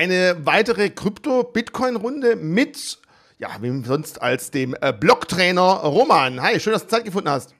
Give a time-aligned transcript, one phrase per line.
[0.00, 2.98] eine weitere Krypto-Bitcoin-Runde mit,
[3.36, 6.40] ja, wem sonst als dem äh, Blocktrainer Roman.
[6.40, 7.54] Hi, schön, dass du Zeit gefunden hast.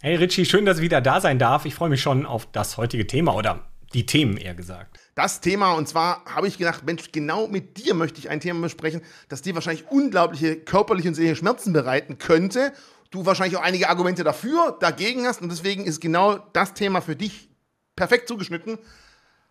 [0.00, 1.64] Hey Richie, schön, dass ich wieder da sein darf.
[1.64, 5.00] Ich freue mich schon auf das heutige Thema oder die Themen eher gesagt.
[5.16, 8.60] Das Thema, und zwar habe ich gedacht, Mensch, genau mit dir möchte ich ein Thema
[8.60, 12.72] besprechen, das dir wahrscheinlich unglaubliche körperliche und seelische Schmerzen bereiten könnte.
[13.10, 17.16] Du wahrscheinlich auch einige Argumente dafür, dagegen hast und deswegen ist genau das Thema für
[17.16, 17.48] dich
[17.96, 18.78] perfekt zugeschnitten.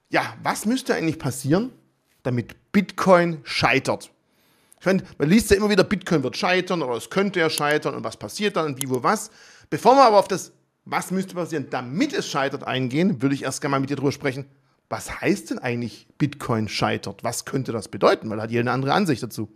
[0.08, 1.74] Ja, was müsste eigentlich passieren,
[2.28, 4.12] damit Bitcoin scheitert?
[4.80, 7.96] Ich meine, man liest ja immer wieder, Bitcoin wird scheitern oder es könnte ja scheitern
[7.96, 9.32] und was passiert dann und wie, wo, was.
[9.70, 10.52] Bevor wir aber auf das,
[10.86, 14.12] was müsste passieren, damit es scheitert, eingehen, würde ich erst gerne mal mit dir drüber
[14.12, 14.46] sprechen.
[14.90, 17.24] Was heißt denn eigentlich Bitcoin scheitert?
[17.24, 18.30] Was könnte das bedeuten?
[18.30, 19.50] Weil da hat jeder eine andere Ansicht dazu.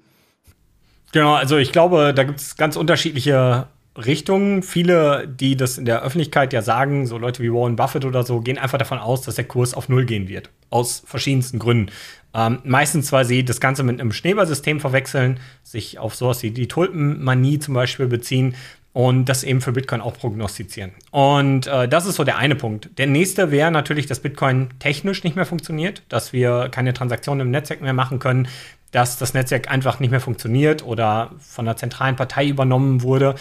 [1.13, 3.67] Genau, also ich glaube, da gibt es ganz unterschiedliche
[3.97, 4.63] Richtungen.
[4.63, 8.41] Viele, die das in der Öffentlichkeit ja sagen, so Leute wie Warren Buffett oder so,
[8.41, 10.49] gehen einfach davon aus, dass der Kurs auf Null gehen wird.
[10.69, 11.91] Aus verschiedensten Gründen.
[12.33, 16.67] Ähm, meistens, weil sie das Ganze mit einem Schneeballsystem verwechseln, sich auf sowas wie die
[16.67, 18.55] Tulpenmanie zum Beispiel beziehen
[18.93, 20.91] und das eben für Bitcoin auch prognostizieren.
[21.11, 22.89] Und äh, das ist so der eine Punkt.
[22.97, 27.51] Der nächste wäre natürlich, dass Bitcoin technisch nicht mehr funktioniert, dass wir keine Transaktionen im
[27.51, 28.47] Netzwerk mehr machen können,
[28.91, 33.35] dass das Netzwerk einfach nicht mehr funktioniert oder von einer zentralen Partei übernommen wurde.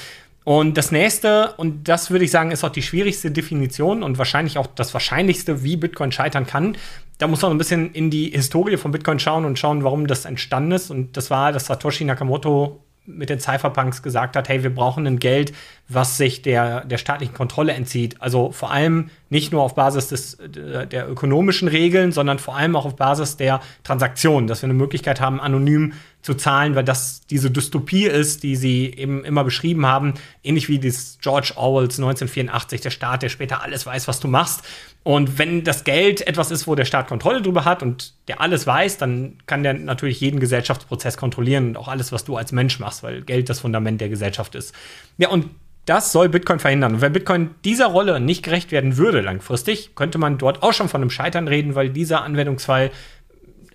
[0.45, 4.57] Und das nächste, und das würde ich sagen, ist auch die schwierigste Definition und wahrscheinlich
[4.57, 6.77] auch das Wahrscheinlichste, wie Bitcoin scheitern kann.
[7.19, 10.25] Da muss man ein bisschen in die Historie von Bitcoin schauen und schauen, warum das
[10.25, 10.91] entstanden ist.
[10.91, 15.19] Und das war, dass Satoshi Nakamoto mit den Cypherpunks gesagt hat, hey, wir brauchen ein
[15.19, 15.53] Geld,
[15.89, 18.21] was sich der, der staatlichen Kontrolle entzieht.
[18.21, 22.87] Also vor allem nicht nur auf Basis des, der ökonomischen Regeln, sondern vor allem auch
[22.87, 27.51] auf Basis der Transaktionen, dass wir eine Möglichkeit haben, anonym zu zahlen, weil das diese
[27.51, 32.91] Dystopie ist, die sie eben immer beschrieben haben, ähnlich wie das George Orwells 1984, der
[32.91, 34.63] Staat, der später alles weiß, was du machst.
[35.03, 38.67] Und wenn das Geld etwas ist, wo der Staat Kontrolle drüber hat und der alles
[38.67, 42.79] weiß, dann kann der natürlich jeden Gesellschaftsprozess kontrollieren und auch alles, was du als Mensch
[42.81, 44.75] machst, weil Geld das Fundament der Gesellschaft ist.
[45.17, 45.47] Ja, und
[45.87, 46.95] das soll Bitcoin verhindern.
[46.95, 50.91] Und wenn Bitcoin dieser Rolle nicht gerecht werden würde langfristig, könnte man dort auch schon
[50.91, 52.91] von einem Scheitern reden, weil dieser Anwendungsfall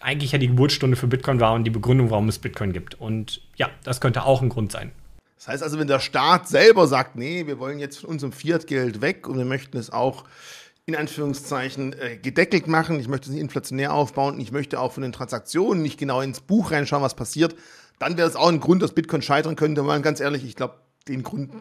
[0.02, 2.96] eigentlich ja die Geburtsstunde für Bitcoin war und die Begründung, warum es Bitcoin gibt.
[2.96, 4.92] Und ja, das könnte auch ein Grund sein.
[5.38, 9.02] Das heißt also, wenn der Staat selber sagt, nee, wir wollen jetzt von unserem Fiat-Geld
[9.02, 10.24] weg und wir möchten es auch
[10.88, 15.04] in Anführungszeichen äh, gedeckelt machen, ich möchte es nicht inflationär aufbauen, ich möchte auch von
[15.04, 17.56] den Transaktionen nicht genau ins Buch reinschauen, was passiert,
[18.00, 19.82] dann wäre es auch ein Grund, dass Bitcoin scheitern könnte.
[19.84, 20.76] Mal ganz ehrlich, ich glaube,
[21.08, 21.52] den Grund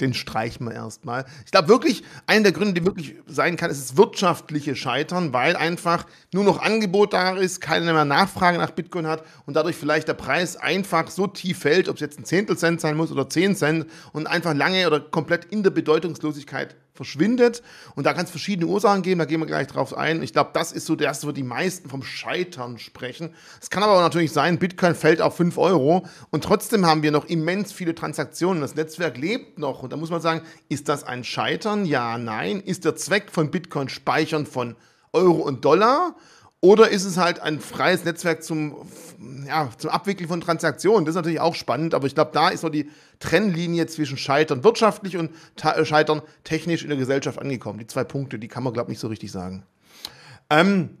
[0.00, 1.26] den streichen wir erstmal.
[1.44, 5.54] Ich glaube wirklich, einer der Gründe, die wirklich sein kann, ist das wirtschaftliche Scheitern, weil
[5.54, 10.08] einfach nur noch Angebot da ist, keiner mehr Nachfrage nach Bitcoin hat und dadurch vielleicht
[10.08, 13.28] der Preis einfach so tief fällt, ob es jetzt ein Zehntel Cent sein muss oder
[13.28, 17.62] zehn Cent und einfach lange oder komplett in der Bedeutungslosigkeit verschwindet.
[17.94, 20.22] Und da kann es verschiedene Ursachen geben, da gehen wir gleich drauf ein.
[20.22, 23.34] Ich glaube, das ist so das, wo die meisten vom Scheitern sprechen.
[23.60, 27.26] Es kann aber natürlich sein, Bitcoin fällt auf 5 Euro und trotzdem haben wir noch
[27.26, 28.60] immens viele Transaktionen.
[28.60, 29.82] Das Netzwerk lebt noch.
[29.82, 31.84] Und da muss man sagen, ist das ein Scheitern?
[31.84, 32.60] Ja, nein.
[32.60, 34.76] Ist der Zweck von Bitcoin Speichern von
[35.12, 36.16] Euro und Dollar?
[36.66, 38.74] Oder ist es halt ein freies Netzwerk zum,
[39.46, 41.04] ja, zum Abwickeln von Transaktionen?
[41.04, 42.90] Das ist natürlich auch spannend, aber ich glaube, da ist so die
[43.20, 45.30] Trennlinie zwischen Scheitern wirtschaftlich und
[45.62, 47.78] äh, Scheitern technisch in der Gesellschaft angekommen.
[47.78, 49.62] Die zwei Punkte, die kann man, glaube ich, nicht so richtig sagen.
[50.50, 50.98] Ähm,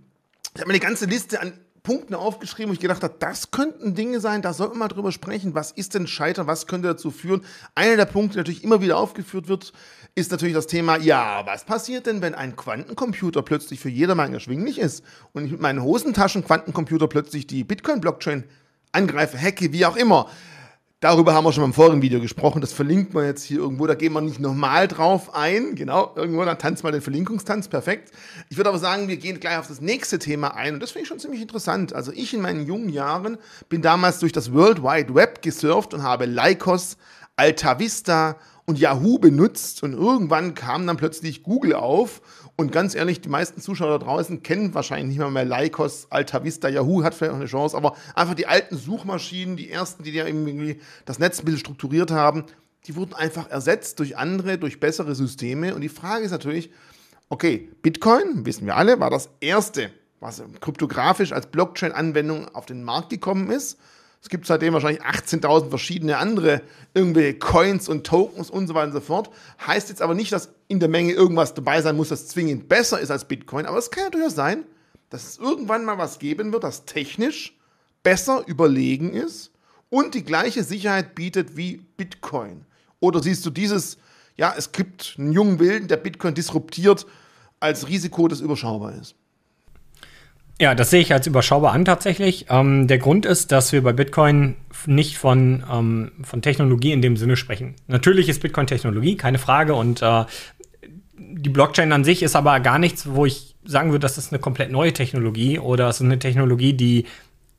[0.54, 1.52] ich habe eine ganze Liste an
[1.86, 5.12] Punkten aufgeschrieben, wo ich gedacht habe, das könnten Dinge sein, da sollten wir mal drüber
[5.12, 5.54] sprechen.
[5.54, 6.48] Was ist denn Scheitern?
[6.48, 7.42] Was könnte dazu führen?
[7.76, 9.72] Einer der Punkte, der natürlich immer wieder aufgeführt wird,
[10.16, 14.80] ist natürlich das Thema, ja, was passiert denn, wenn ein Quantencomputer plötzlich für jedermann erschwinglich
[14.80, 18.42] ist und ich mit meinen Hosentaschen-Quantencomputer plötzlich die Bitcoin-Blockchain
[18.90, 20.28] angreife, hacke, wie auch immer.
[21.06, 22.60] Darüber haben wir schon mal im vorigen Video gesprochen.
[22.60, 23.86] Das verlinkt man jetzt hier irgendwo.
[23.86, 25.76] Da gehen wir nicht nochmal drauf ein.
[25.76, 27.68] Genau, irgendwo, dann tanzt mal den Verlinkungstanz.
[27.68, 28.10] Perfekt.
[28.48, 30.74] Ich würde aber sagen, wir gehen gleich auf das nächste Thema ein.
[30.74, 31.92] Und das finde ich schon ziemlich interessant.
[31.92, 36.02] Also ich in meinen jungen Jahren bin damals durch das World Wide Web gesurft und
[36.02, 36.96] habe Lycos,
[37.36, 38.34] Altavista
[38.64, 42.20] und Yahoo benutzt und irgendwann kam dann plötzlich Google auf
[42.56, 46.42] und ganz ehrlich, die meisten Zuschauer da draußen kennen wahrscheinlich nicht mehr mehr Lycos, Alta
[46.42, 50.12] Vista, Yahoo hat vielleicht noch eine Chance, aber einfach die alten Suchmaschinen, die ersten, die
[50.12, 52.44] ja irgendwie das Netz ein bisschen strukturiert haben,
[52.86, 55.74] die wurden einfach ersetzt durch andere, durch bessere Systeme.
[55.74, 56.70] Und die Frage ist natürlich,
[57.28, 63.10] okay, Bitcoin, wissen wir alle, war das erste, was kryptografisch als Blockchain-Anwendung auf den Markt
[63.10, 63.78] gekommen ist
[64.26, 66.60] es gibt seitdem wahrscheinlich 18.000 verschiedene andere
[66.94, 69.30] irgendwelche Coins und Tokens und so weiter und so fort.
[69.64, 72.98] Heißt jetzt aber nicht, dass in der Menge irgendwas dabei sein muss, das zwingend besser
[72.98, 73.66] ist als Bitcoin.
[73.66, 74.64] Aber es kann ja durchaus sein,
[75.10, 77.56] dass es irgendwann mal was geben wird, das technisch
[78.02, 79.52] besser überlegen ist
[79.90, 82.66] und die gleiche Sicherheit bietet wie Bitcoin.
[82.98, 83.96] Oder siehst du dieses,
[84.36, 87.06] ja, es gibt einen jungen Wilden, der Bitcoin disruptiert
[87.60, 89.14] als Risiko, das überschaubar ist?
[90.58, 92.46] Ja, das sehe ich als überschaubar an tatsächlich.
[92.48, 94.56] Ähm, der Grund ist, dass wir bei Bitcoin
[94.86, 97.74] nicht von, ähm, von Technologie in dem Sinne sprechen.
[97.88, 99.74] Natürlich ist Bitcoin Technologie, keine Frage.
[99.74, 100.24] Und äh,
[101.18, 104.38] die Blockchain an sich ist aber gar nichts, wo ich sagen würde, das ist eine
[104.38, 107.04] komplett neue Technologie oder es ist eine Technologie, die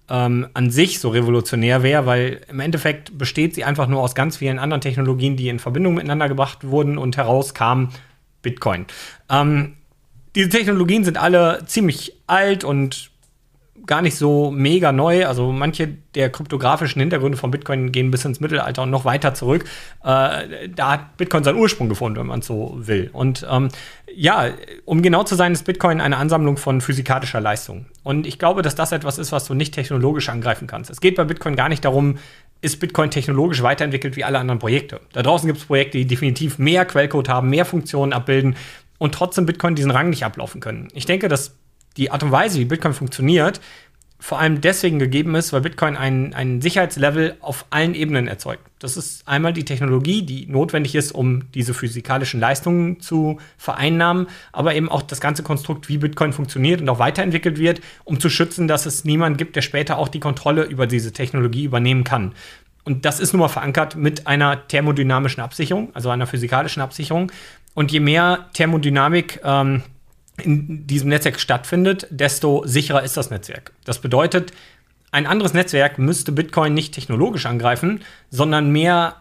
[0.09, 4.37] ähm, an sich so revolutionär wäre, weil im Endeffekt besteht sie einfach nur aus ganz
[4.37, 7.89] vielen anderen Technologien, die in Verbindung miteinander gebracht wurden und herauskam
[8.41, 8.85] Bitcoin.
[9.29, 9.76] Ähm,
[10.37, 13.09] diese Technologien sind alle ziemlich alt und
[13.87, 15.25] gar nicht so mega neu.
[15.25, 19.65] Also manche der kryptografischen Hintergründe von Bitcoin gehen bis ins Mittelalter und noch weiter zurück.
[20.03, 23.09] Äh, da hat Bitcoin seinen Ursprung gefunden, wenn man so will.
[23.13, 23.69] Und ähm,
[24.13, 24.49] ja,
[24.85, 27.87] um genau zu sein, ist Bitcoin eine Ansammlung von physikalischer Leistung.
[28.03, 30.91] Und ich glaube, dass das etwas ist, was du nicht technologisch angreifen kannst.
[30.91, 32.19] Es geht bei Bitcoin gar nicht darum,
[32.61, 34.99] ist Bitcoin technologisch weiterentwickelt wie alle anderen Projekte.
[35.13, 38.55] Da draußen gibt es Projekte, die definitiv mehr Quellcode haben, mehr Funktionen abbilden,
[38.97, 40.87] und trotzdem Bitcoin diesen Rang nicht ablaufen können.
[40.93, 41.55] Ich denke, dass
[41.97, 43.59] die Art und Weise, wie Bitcoin funktioniert,
[44.19, 48.63] vor allem deswegen gegeben ist, weil Bitcoin ein, ein Sicherheitslevel auf allen Ebenen erzeugt.
[48.79, 54.73] Das ist einmal die Technologie, die notwendig ist, um diese physikalischen Leistungen zu vereinnahmen, aber
[54.73, 58.67] eben auch das ganze Konstrukt, wie Bitcoin funktioniert und auch weiterentwickelt wird, um zu schützen,
[58.67, 62.33] dass es niemanden gibt, der später auch die Kontrolle über diese Technologie übernehmen kann.
[62.85, 67.31] Und das ist nun mal verankert mit einer thermodynamischen Absicherung, also einer physikalischen Absicherung.
[67.77, 69.83] Und je mehr Thermodynamik ähm,
[70.41, 73.71] in diesem Netzwerk stattfindet, desto sicherer ist das Netzwerk.
[73.85, 74.51] Das bedeutet,
[75.11, 78.01] ein anderes Netzwerk müsste Bitcoin nicht technologisch angreifen,
[78.31, 79.17] sondern mehr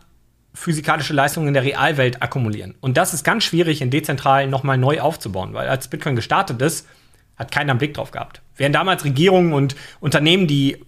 [0.55, 2.75] physikalische Leistungen in der Realwelt akkumulieren.
[2.81, 6.89] Und das ist ganz schwierig in dezentral nochmal neu aufzubauen, weil als Bitcoin gestartet ist,
[7.37, 8.41] hat keiner einen Blick drauf gehabt.
[8.57, 10.83] Während damals Regierungen und Unternehmen, die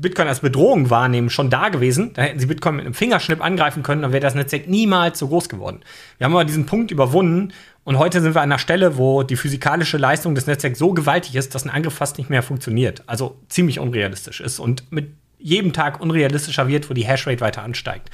[0.00, 2.12] Bitcoin als Bedrohung wahrnehmen, schon da gewesen.
[2.14, 5.28] Da hätten sie Bitcoin mit einem Fingerschnipp angreifen können, dann wäre das Netzwerk niemals so
[5.28, 5.80] groß geworden.
[6.18, 7.52] Wir haben aber diesen Punkt überwunden
[7.84, 11.34] und heute sind wir an einer Stelle, wo die physikalische Leistung des Netzwerks so gewaltig
[11.34, 13.02] ist, dass ein Angriff fast nicht mehr funktioniert.
[13.06, 18.10] Also ziemlich unrealistisch ist und mit jedem Tag unrealistischer wird, wo die Hashrate weiter ansteigt.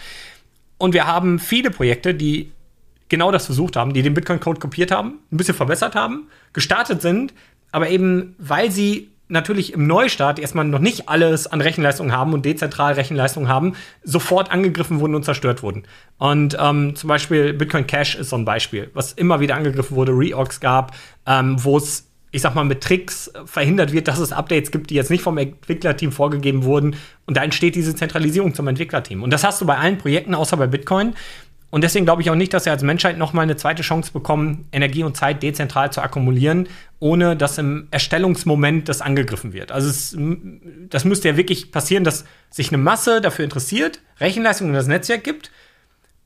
[0.78, 2.52] Und wir haben viele Projekte, die
[3.08, 7.34] genau das versucht haben, die den Bitcoin-Code kopiert haben, ein bisschen verbessert haben, gestartet sind,
[7.72, 12.46] aber eben weil sie natürlich im Neustart erstmal noch nicht alles an Rechenleistung haben und
[12.46, 15.82] dezentral Rechenleistung haben, sofort angegriffen wurden und zerstört wurden.
[16.16, 20.12] Und ähm, zum Beispiel Bitcoin Cash ist so ein Beispiel, was immer wieder angegriffen wurde,
[20.12, 20.96] Reorgs gab,
[21.26, 24.96] ähm, wo es ich sag mal, mit Tricks verhindert wird, dass es Updates gibt, die
[24.96, 26.96] jetzt nicht vom Entwicklerteam vorgegeben wurden.
[27.26, 29.22] Und da entsteht diese Zentralisierung zum Entwicklerteam.
[29.22, 31.14] Und das hast du bei allen Projekten, außer bei Bitcoin.
[31.74, 34.12] Und deswegen glaube ich auch nicht, dass wir als Menschheit noch mal eine zweite Chance
[34.12, 36.68] bekommen, Energie und Zeit dezentral zu akkumulieren,
[37.00, 39.72] ohne dass im Erstellungsmoment das angegriffen wird.
[39.72, 40.16] Also es,
[40.88, 45.24] das müsste ja wirklich passieren, dass sich eine Masse dafür interessiert, Rechenleistung in das Netzwerk
[45.24, 45.50] gibt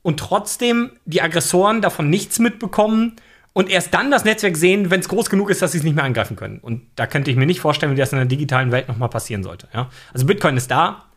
[0.02, 3.16] und trotzdem die Aggressoren davon nichts mitbekommen
[3.54, 5.96] und erst dann das Netzwerk sehen, wenn es groß genug ist, dass sie es nicht
[5.96, 6.58] mehr angreifen können.
[6.58, 9.08] Und da könnte ich mir nicht vorstellen, wie das in der digitalen Welt noch mal
[9.08, 9.66] passieren sollte.
[9.72, 9.88] Ja?
[10.12, 11.07] Also Bitcoin ist da,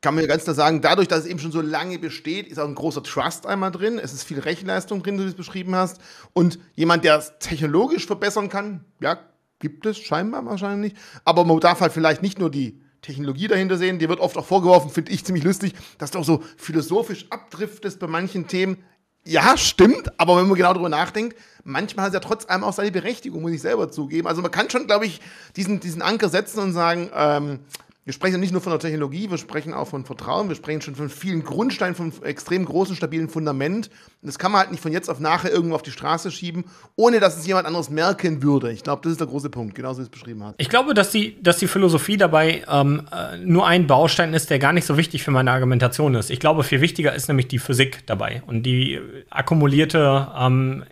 [0.00, 2.68] kann man ganz klar sagen, dadurch, dass es eben schon so lange besteht, ist auch
[2.68, 3.98] ein großer Trust einmal drin.
[3.98, 6.00] Es ist viel Rechenleistung drin, wie du es beschrieben hast.
[6.32, 9.18] Und jemand, der es technologisch verbessern kann, ja,
[9.58, 10.94] gibt es scheinbar wahrscheinlich.
[11.24, 13.98] Aber man darf halt vielleicht nicht nur die Technologie dahinter sehen.
[13.98, 17.98] Dir wird oft auch vorgeworfen, finde ich ziemlich lustig, dass du auch so philosophisch abdriftest
[17.98, 18.78] bei manchen Themen.
[19.24, 22.72] Ja, stimmt, aber wenn man genau darüber nachdenkt, manchmal hat es ja trotz allem auch
[22.72, 24.26] seine Berechtigung, muss ich selber zugeben.
[24.26, 25.20] Also man kann schon, glaube ich,
[25.54, 27.60] diesen, diesen Anker setzen und sagen, ähm,
[28.08, 30.94] wir sprechen nicht nur von der Technologie, wir sprechen auch von Vertrauen, wir sprechen schon
[30.94, 33.90] von vielen Grundsteinen, von extrem großen, stabilen Fundament.
[34.22, 36.64] Und das kann man halt nicht von jetzt auf nachher irgendwo auf die Straße schieben,
[36.96, 38.72] ohne dass es jemand anderes merken würde.
[38.72, 40.54] Ich glaube, das ist der große Punkt, genauso wie es beschrieben hat.
[40.56, 44.58] Ich glaube, dass die, dass die Philosophie dabei ähm, äh, nur ein Baustein ist, der
[44.58, 46.30] gar nicht so wichtig für meine Argumentation ist.
[46.30, 50.84] Ich glaube, viel wichtiger ist nämlich die Physik dabei und die akkumulierte ähm,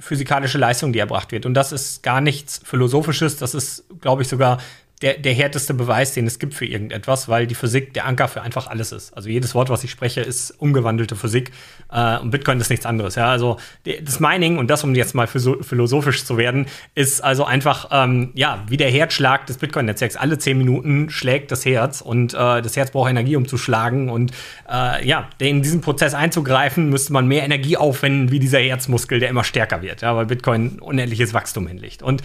[0.00, 1.46] physikalische Leistung, die erbracht wird.
[1.46, 4.58] Und das ist gar nichts Philosophisches, das ist, glaube ich, sogar
[5.04, 8.40] der, der härteste Beweis, den es gibt für irgendetwas, weil die Physik der Anker für
[8.40, 9.14] einfach alles ist.
[9.14, 11.52] Also jedes Wort, was ich spreche, ist umgewandelte Physik
[11.92, 13.14] äh, und Bitcoin ist nichts anderes.
[13.14, 13.30] Ja?
[13.30, 18.30] Also das Mining, und das, um jetzt mal philosophisch zu werden, ist also einfach ähm,
[18.34, 20.16] ja, wie der Herzschlag des Bitcoin-Netzwerks.
[20.16, 24.08] Alle zehn Minuten schlägt das Herz und äh, das Herz braucht Energie, um zu schlagen.
[24.08, 24.32] Und
[24.72, 29.28] äh, ja, in diesen Prozess einzugreifen, müsste man mehr Energie aufwenden, wie dieser Herzmuskel, der
[29.28, 30.16] immer stärker wird, ja?
[30.16, 32.02] weil Bitcoin unendliches Wachstum hinlegt.
[32.02, 32.22] Und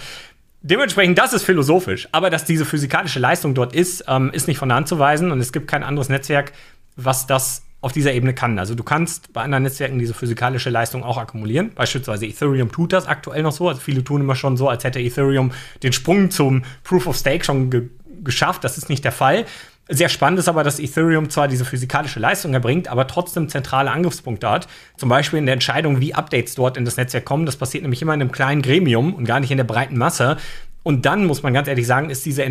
[0.62, 2.08] Dementsprechend, das ist philosophisch.
[2.12, 5.32] Aber dass diese physikalische Leistung dort ist, ähm, ist nicht von der Hand zu weisen.
[5.32, 6.52] Und es gibt kein anderes Netzwerk,
[6.96, 8.60] was das auf dieser Ebene kann.
[8.60, 11.72] Also du kannst bei anderen Netzwerken diese physikalische Leistung auch akkumulieren.
[11.76, 13.70] Beispielsweise Ethereum tut das aktuell noch so.
[13.70, 17.46] Also viele tun immer schon so, als hätte Ethereum den Sprung zum Proof of Stake
[17.46, 17.90] schon ge
[18.22, 18.66] geschafft.
[18.66, 19.46] Das ist nicht der Fall.
[19.92, 24.48] Sehr spannend ist aber, dass Ethereum zwar diese physikalische Leistung erbringt, aber trotzdem zentrale Angriffspunkte
[24.48, 24.68] hat.
[24.98, 27.48] Zum Beispiel in der Entscheidung, wie Updates dort in das Netzwerk kommen.
[27.48, 30.38] Das passiert nämlich immer in einem kleinen Gremium und gar nicht in der breiten Masse.
[30.84, 32.44] Und dann muss man ganz ehrlich sagen, ist diese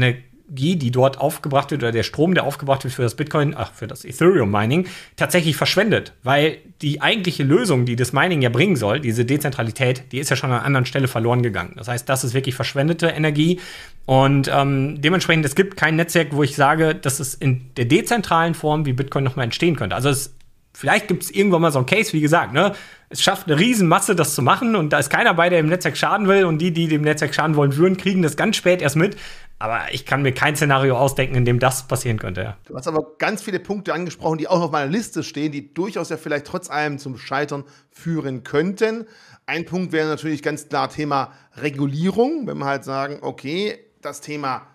[0.48, 3.72] Energie die dort aufgebracht wird oder der Strom, der aufgebracht wird für das Bitcoin, ach,
[3.72, 4.86] für das Ethereum Mining,
[5.16, 6.14] tatsächlich verschwendet.
[6.22, 10.36] Weil die eigentliche Lösung, die das Mining ja bringen soll, diese Dezentralität, die ist ja
[10.36, 11.74] schon an einer anderen Stelle verloren gegangen.
[11.76, 13.60] Das heißt, das ist wirklich verschwendete Energie.
[14.06, 18.54] Und ähm, dementsprechend, es gibt kein Netzwerk, wo ich sage, dass es in der dezentralen
[18.54, 19.96] Form wie Bitcoin nochmal entstehen könnte.
[19.96, 20.34] Also es
[20.74, 22.72] Vielleicht gibt es irgendwann mal so ein Case, wie gesagt, ne?
[23.08, 25.96] Es schafft eine Riesenmasse, das zu machen und da ist keiner bei, der im Netzwerk
[25.96, 28.94] schaden will und die, die dem Netzwerk schaden wollen würden, kriegen das ganz spät erst
[28.94, 29.16] mit.
[29.60, 32.42] Aber ich kann mir kein Szenario ausdenken, in dem das passieren könnte.
[32.42, 32.56] Ja.
[32.64, 36.10] Du hast aber ganz viele Punkte angesprochen, die auch auf meiner Liste stehen, die durchaus
[36.10, 39.06] ja vielleicht trotz allem zum Scheitern führen könnten.
[39.46, 44.66] Ein Punkt wäre natürlich ganz klar Thema Regulierung, wenn wir halt sagen, okay, das Thema,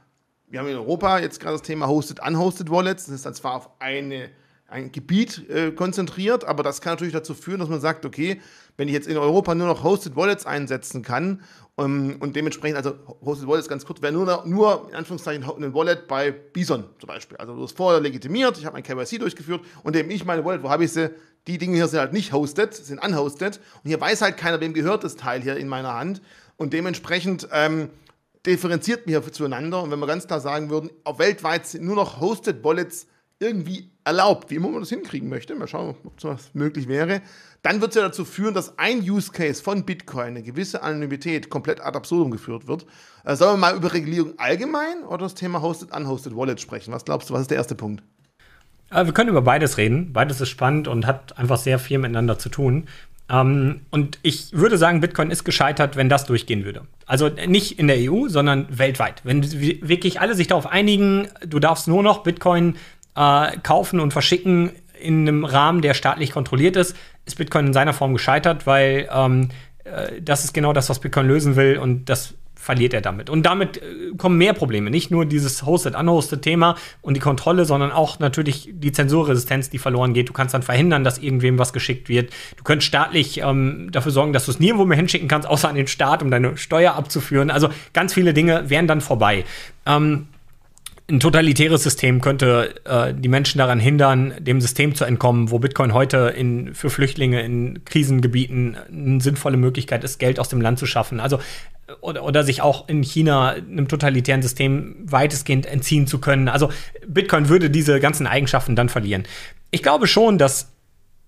[0.49, 3.55] wir haben in Europa jetzt gerade das Thema Hosted, Unhosted Wallets, das ist dann zwar
[3.55, 4.31] auf eine
[4.73, 8.41] ein Gebiet äh, konzentriert, aber das kann natürlich dazu führen, dass man sagt, okay,
[8.75, 11.43] wenn ich jetzt in Europa nur noch Hosted Wallets einsetzen kann
[11.75, 15.73] um, ähm, und dementsprechend, also Hosted Wallets ganz kurz, wäre nur, nur in Anführungszeichen ein
[15.75, 17.37] Wallet bei Bison zum Beispiel.
[17.37, 20.63] Also du hast vorher legitimiert, ich habe mein KYC durchgeführt und eben ich meine Wallet,
[20.63, 21.11] wo habe ich sie?
[21.45, 24.73] Die Dinge hier sind halt nicht hosted, sind unhosted und hier weiß halt keiner, wem
[24.73, 26.21] gehört das Teil hier in meiner Hand
[26.57, 27.89] und dementsprechend ähm,
[28.45, 32.19] differenziert mir zueinander und wenn wir ganz klar sagen würden, auf weltweit sind nur noch
[32.19, 33.05] Hosted Wallets
[33.39, 37.21] irgendwie erlaubt, wie immer man das hinkriegen möchte, mal schauen, ob das möglich wäre,
[37.61, 41.49] dann wird es ja dazu führen, dass ein Use Case von Bitcoin, eine gewisse Anonymität,
[41.49, 42.85] komplett ad absurdum geführt wird.
[43.23, 46.93] Äh, sollen wir mal über Regulierung allgemein oder das Thema Hosted, Unhosted Wallet sprechen?
[46.93, 48.03] Was glaubst du, was ist der erste Punkt?
[48.91, 50.11] Äh, wir können über beides reden.
[50.13, 52.87] Beides ist spannend und hat einfach sehr viel miteinander zu tun.
[53.29, 56.81] Ähm, und ich würde sagen, Bitcoin ist gescheitert, wenn das durchgehen würde.
[57.05, 59.21] Also nicht in der EU, sondern weltweit.
[59.23, 62.75] Wenn wirklich alle sich darauf einigen, du darfst nur noch Bitcoin
[63.15, 67.93] äh, kaufen und verschicken in einem Rahmen, der staatlich kontrolliert ist, ist Bitcoin in seiner
[67.93, 69.49] Form gescheitert, weil ähm,
[69.83, 73.29] äh, das ist genau das, was Bitcoin lösen will und das verliert er damit.
[73.29, 74.89] Und damit äh, kommen mehr Probleme.
[74.89, 80.29] Nicht nur dieses Hosted-Unhosted-Thema und die Kontrolle, sondern auch natürlich die Zensurresistenz, die verloren geht.
[80.29, 82.31] Du kannst dann verhindern, dass irgendwem was geschickt wird.
[82.55, 85.75] Du könntest staatlich ähm, dafür sorgen, dass du es nirgendwo mehr hinschicken kannst, außer an
[85.75, 87.51] den Staat, um deine Steuer abzuführen.
[87.51, 89.43] Also ganz viele Dinge wären dann vorbei.
[89.85, 90.27] Ähm,
[91.09, 95.93] ein totalitäres System könnte äh, die Menschen daran hindern, dem System zu entkommen, wo Bitcoin
[95.93, 100.85] heute in, für Flüchtlinge in Krisengebieten eine sinnvolle Möglichkeit ist, Geld aus dem Land zu
[100.85, 101.19] schaffen.
[101.19, 101.39] Also
[101.99, 106.47] oder, oder sich auch in China einem totalitären System weitestgehend entziehen zu können.
[106.47, 106.69] Also
[107.05, 109.23] Bitcoin würde diese ganzen Eigenschaften dann verlieren.
[109.71, 110.69] Ich glaube schon, dass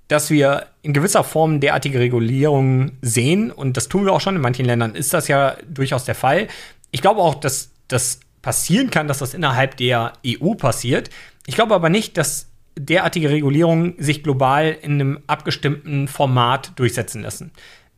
[0.07, 4.41] dass wir in gewisser Form derartige Regulierungen sehen, und das tun wir auch schon in
[4.41, 6.47] manchen Ländern, ist das ja durchaus der Fall.
[6.91, 11.09] Ich glaube auch, dass das passieren kann, dass das innerhalb der EU passiert.
[11.47, 17.49] Ich glaube aber nicht, dass derartige Regulierungen sich global in einem abgestimmten Format durchsetzen lassen.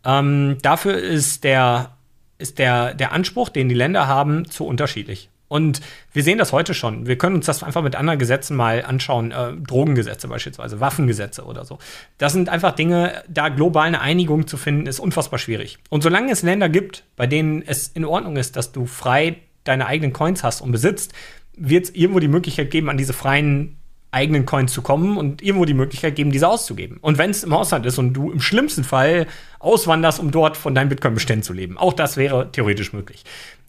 [0.05, 1.97] Ähm, dafür ist, der,
[2.37, 5.29] ist der, der Anspruch, den die Länder haben, zu unterschiedlich.
[5.49, 5.81] Und
[6.13, 7.07] wir sehen das heute schon.
[7.07, 9.31] Wir können uns das einfach mit anderen Gesetzen mal anschauen.
[9.31, 11.77] Äh, Drogengesetze beispielsweise, Waffengesetze oder so.
[12.17, 15.77] Das sind einfach Dinge, da global eine Einigung zu finden, ist unfassbar schwierig.
[15.89, 19.85] Und solange es Länder gibt, bei denen es in Ordnung ist, dass du frei deine
[19.85, 21.13] eigenen Coins hast und besitzt,
[21.55, 23.77] wird es irgendwo die Möglichkeit geben, an diese freien
[24.11, 26.97] eigenen Coins zu kommen und irgendwo die Möglichkeit geben, diese auszugeben.
[27.01, 29.27] Und wenn es im Ausland ist und du im schlimmsten Fall
[29.59, 33.23] auswanderst, um dort von deinen Bitcoin-Beständen zu leben, auch das wäre theoretisch möglich.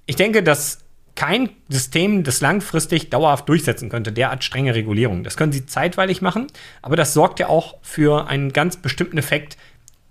[0.07, 0.85] Ich denke, dass
[1.17, 5.25] kein System das langfristig dauerhaft durchsetzen könnte, derart strenge Regulierung.
[5.25, 6.47] Das können sie zeitweilig machen,
[6.81, 9.57] aber das sorgt ja auch für einen ganz bestimmten Effekt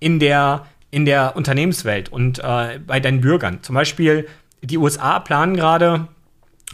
[0.01, 3.59] in der, in der Unternehmenswelt und äh, bei deinen Bürgern.
[3.61, 4.27] Zum Beispiel
[4.61, 6.07] die USA planen gerade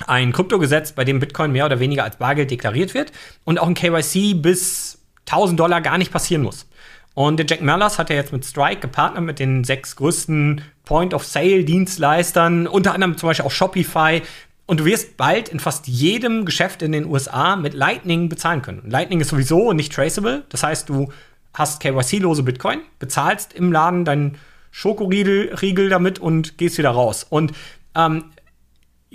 [0.08, 3.12] ein Kryptogesetz, bei dem Bitcoin mehr oder weniger als Bargeld deklariert wird
[3.44, 6.68] und auch ein KYC bis 1000 Dollar gar nicht passieren muss.
[7.14, 12.68] Und der Jack Mellers hat ja jetzt mit Strike gepartnert mit den sechs größten Point-of-Sale-Dienstleistern,
[12.68, 14.22] unter anderem zum Beispiel auch Shopify.
[14.66, 18.90] Und du wirst bald in fast jedem Geschäft in den USA mit Lightning bezahlen können.
[18.90, 20.44] Lightning ist sowieso nicht traceable.
[20.50, 21.12] Das heißt, du
[21.54, 24.40] hast KYC-lose Bitcoin, bezahlst im Laden deinen
[24.74, 27.26] Schokoriegel damit und gehst wieder raus.
[27.30, 27.54] Und
[27.96, 28.26] ähm,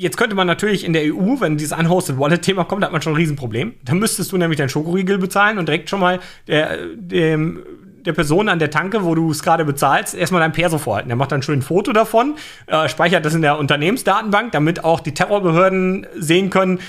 [0.01, 3.15] Jetzt könnte man natürlich in der EU, wenn dieses Unhosted Wallet-Thema kommt, hat man schon
[3.15, 3.75] ein Riesenproblem.
[3.85, 7.65] Dann müsstest du nämlich deinen Schokoriegel bezahlen und direkt schon mal der, dem,
[8.09, 11.09] der Person an der Tanke, wo du es gerade bezahlst, erstmal dein Perso vorhalten.
[11.09, 12.37] Der macht dann schön ein Foto davon,
[12.67, 16.81] äh, speichert das in der Unternehmensdatenbank, damit auch die Terrorbehörden sehen können,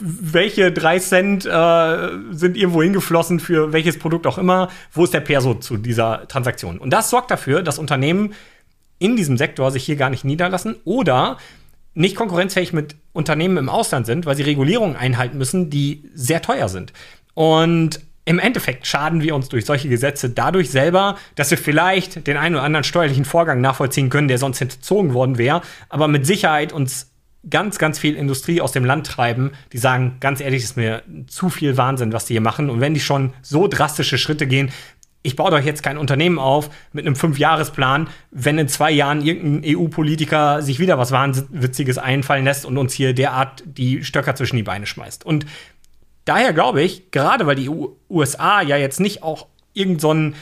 [0.00, 5.20] welche drei Cent äh, sind irgendwo hingeflossen für welches Produkt auch immer, wo ist der
[5.20, 6.78] Perso zu dieser Transaktion.
[6.78, 8.34] Und das sorgt dafür, dass Unternehmen
[8.98, 11.38] in diesem Sektor sich hier gar nicht niederlassen oder
[11.94, 16.68] nicht konkurrenzfähig mit Unternehmen im Ausland sind, weil sie Regulierungen einhalten müssen, die sehr teuer
[16.68, 16.92] sind.
[17.32, 22.36] Und im Endeffekt schaden wir uns durch solche Gesetze dadurch selber, dass wir vielleicht den
[22.36, 26.72] einen oder anderen steuerlichen Vorgang nachvollziehen können, der sonst hinterzogen worden wäre, aber mit Sicherheit
[26.72, 27.10] uns
[27.48, 31.48] ganz, ganz viel Industrie aus dem Land treiben, die sagen, ganz ehrlich, ist mir zu
[31.48, 32.68] viel Wahnsinn, was die hier machen.
[32.68, 34.70] Und wenn die schon so drastische Schritte gehen,
[35.22, 39.76] ich baue doch jetzt kein Unternehmen auf mit einem Fünfjahresplan, wenn in zwei Jahren irgendein
[39.76, 44.62] EU-Politiker sich wieder was Wahnwitziges einfallen lässt und uns hier derart die Stöcker zwischen die
[44.62, 45.24] Beine schmeißt.
[45.26, 45.44] Und
[46.24, 47.70] daher glaube ich, gerade weil die
[48.08, 50.34] USA ja jetzt nicht auch irgend so ein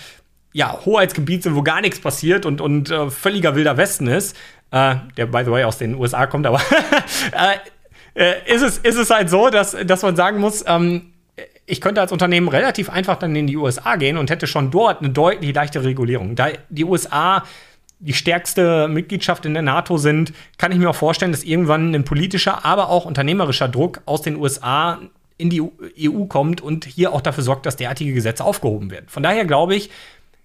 [0.52, 4.36] ja, Hoheitsgebiet sind, wo gar nichts passiert und, und äh, völliger wilder Westen ist,
[4.70, 6.60] äh, der by the way aus den USA kommt, aber
[7.32, 7.58] äh,
[8.18, 11.12] äh, ist, es, ist es halt so, dass, dass man sagen muss, ähm,
[11.66, 15.00] ich könnte als Unternehmen relativ einfach dann in die USA gehen und hätte schon dort
[15.00, 16.34] eine deutlich leichtere Regulierung.
[16.34, 17.44] Da die USA
[18.00, 22.04] die stärkste Mitgliedschaft in der NATO sind, kann ich mir auch vorstellen, dass irgendwann ein
[22.04, 25.00] politischer, aber auch unternehmerischer Druck aus den USA
[25.38, 29.06] in die EU kommt und hier auch dafür sorgt, dass derartige Gesetze aufgehoben werden.
[29.08, 29.90] Von daher glaube ich,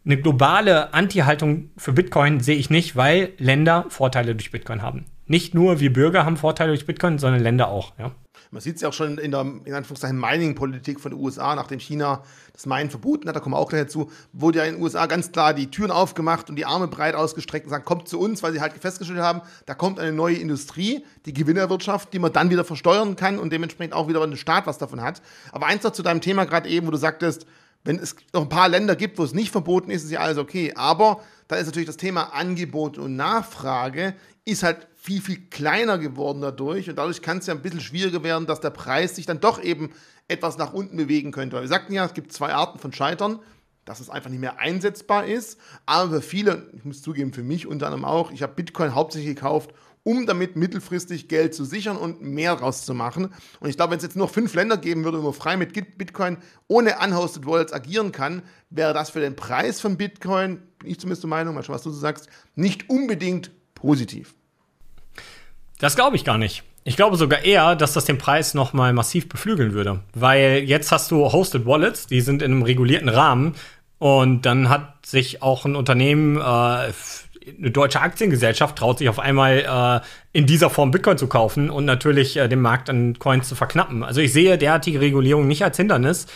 [0.06, 5.06] eine globale Anti-Haltung für Bitcoin sehe ich nicht, weil Länder Vorteile durch Bitcoin haben.
[5.26, 7.94] Nicht nur wir Bürger haben Vorteile durch Bitcoin, sondern Länder auch.
[7.98, 8.12] Ja.
[8.54, 11.80] Man sieht es ja auch schon in der in Anführungszeichen Mining-Politik von den USA, nachdem
[11.80, 12.22] China
[12.54, 15.08] das Minen verboten hat, da kommen wir auch gleich dazu, wurde ja in den USA
[15.08, 18.44] ganz klar die Türen aufgemacht und die Arme breit ausgestreckt und sagen, kommt zu uns,
[18.44, 22.52] weil sie halt festgestellt haben, da kommt eine neue Industrie, die Gewinnerwirtschaft, die man dann
[22.52, 25.24] wieder versteuern kann und dementsprechend auch wieder ein Staat was davon hat.
[25.52, 27.48] Aber eins noch zu deinem Thema gerade eben, wo du sagtest,
[27.84, 30.38] wenn es noch ein paar Länder gibt, wo es nicht verboten ist, ist ja alles
[30.38, 30.74] okay.
[30.76, 34.14] Aber da ist natürlich das Thema Angebot und Nachfrage
[34.46, 36.90] ist halt viel, viel kleiner geworden dadurch.
[36.90, 39.62] Und dadurch kann es ja ein bisschen schwieriger werden, dass der Preis sich dann doch
[39.62, 39.90] eben
[40.30, 41.60] etwas nach unten bewegen könnte.
[41.60, 43.40] Wir sagten ja, es gibt zwei Arten von Scheitern,
[43.84, 45.60] dass es einfach nicht mehr einsetzbar ist.
[45.86, 49.36] Aber für viele, ich muss zugeben, für mich unter anderem auch, ich habe Bitcoin hauptsächlich
[49.36, 49.72] gekauft,
[50.04, 53.34] um damit mittelfristig Geld zu sichern und mehr rauszumachen.
[53.60, 55.74] Und ich glaube, wenn es jetzt nur fünf Länder geben würde, wo man frei mit
[55.98, 56.38] Bitcoin
[56.70, 61.24] ohne unhosted Wallets agieren kann, wäre das für den Preis von Bitcoin, bin ich zumindest
[61.24, 64.34] der Meinung, mal schon, was du so sagst, nicht unbedingt positiv.
[65.84, 66.64] Das glaube ich gar nicht.
[66.86, 70.94] Ich glaube sogar eher, dass das den Preis noch mal massiv beflügeln würde, weil jetzt
[70.94, 73.56] hast du hosted Wallets, die sind in einem regulierten Rahmen
[74.00, 76.94] und dann hat sich auch ein Unternehmen äh, eine
[77.70, 82.38] deutsche Aktiengesellschaft traut sich auf einmal äh, in dieser Form Bitcoin zu kaufen und natürlich
[82.38, 84.04] äh, den Markt an Coins zu verknappen.
[84.04, 86.28] Also ich sehe derartige Regulierung nicht als Hindernis,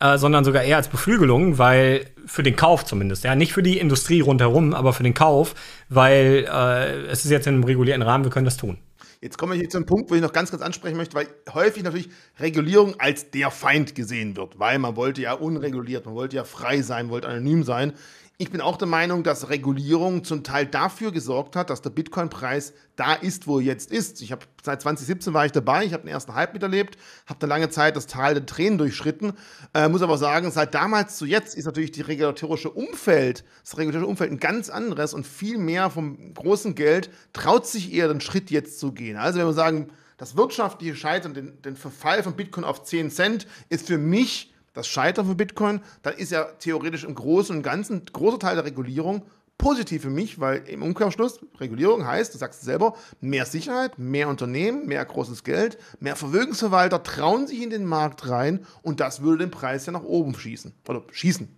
[0.00, 3.78] äh, sondern sogar eher als Beflügelung, weil für den Kauf zumindest, ja, nicht für die
[3.78, 5.54] Industrie rundherum, aber für den Kauf,
[5.88, 8.78] weil äh, es ist jetzt in einem regulierten Rahmen, wir können das tun.
[9.20, 11.28] Jetzt komme ich hier zu einem Punkt, wo ich noch ganz, ganz ansprechen möchte, weil
[11.52, 16.36] häufig natürlich Regulierung als der Feind gesehen wird, weil man wollte ja unreguliert, man wollte
[16.36, 17.94] ja frei sein, wollte anonym sein.
[18.38, 22.74] Ich bin auch der Meinung, dass Regulierung zum Teil dafür gesorgt hat, dass der Bitcoin-Preis
[22.94, 24.20] da ist, wo er jetzt ist.
[24.20, 27.46] Ich habe seit 2017 war ich dabei, ich habe den ersten Hype miterlebt, habe da
[27.46, 29.32] lange Zeit das Tal der Tränen durchschritten.
[29.72, 34.10] Äh, muss aber sagen, seit damals zu jetzt ist natürlich die regulatorische Umfeld, das regulatorische
[34.10, 38.50] Umfeld ein ganz anderes und viel mehr vom großen Geld traut sich eher den Schritt
[38.50, 39.16] jetzt zu gehen.
[39.16, 43.46] Also wenn wir sagen, das wirtschaftliche Scheitern, den, den Verfall von Bitcoin auf 10 Cent
[43.70, 47.96] ist für mich das Scheitern von Bitcoin, dann ist ja theoretisch im Großen und Ganzen
[47.96, 49.22] ein großer Teil der Regulierung
[49.56, 54.28] positiv für mich, weil im Umkehrschluss Regulierung heißt, du sagst es selber, mehr Sicherheit, mehr
[54.28, 59.44] Unternehmen, mehr großes Geld, mehr Vermögensverwalter trauen sich in den Markt rein und das würde
[59.44, 60.74] den Preis ja nach oben schießen.
[60.86, 61.48] Oder schießen.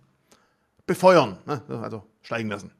[0.87, 1.61] Befeuern, ne?
[1.81, 2.71] also steigen lassen.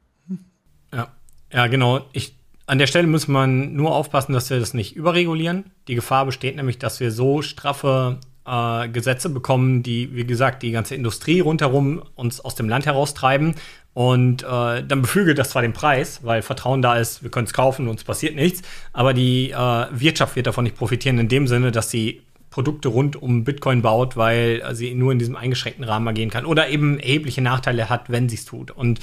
[0.90, 1.12] Ja,
[1.52, 2.08] ja genau.
[2.12, 5.70] Ich, an der Stelle muss man nur aufpassen, dass wir das nicht überregulieren.
[5.86, 10.70] Die Gefahr besteht nämlich, dass wir so straffe äh, Gesetze bekommen, die, wie gesagt, die
[10.70, 13.54] ganze Industrie rundherum uns aus dem Land heraustreiben.
[13.92, 17.52] Und äh, dann beflügelt das zwar den Preis, weil Vertrauen da ist, wir können es
[17.52, 21.72] kaufen, uns passiert nichts, aber die äh, Wirtschaft wird davon nicht profitieren, in dem Sinne,
[21.72, 26.30] dass sie Produkte rund um Bitcoin baut, weil sie nur in diesem eingeschränkten Rahmen agieren
[26.30, 28.70] kann oder eben erhebliche Nachteile hat, wenn sie es tut.
[28.70, 29.00] Und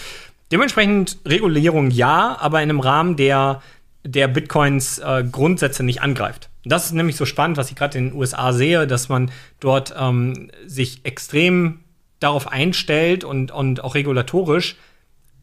[0.51, 3.61] dementsprechend Regulierung ja, aber in einem Rahmen, der,
[4.03, 6.49] der Bitcoins äh, Grundsätze nicht angreift.
[6.65, 9.93] Das ist nämlich so spannend, was ich gerade in den USA sehe, dass man dort
[9.97, 11.79] ähm, sich extrem
[12.19, 14.75] darauf einstellt und, und auch regulatorisch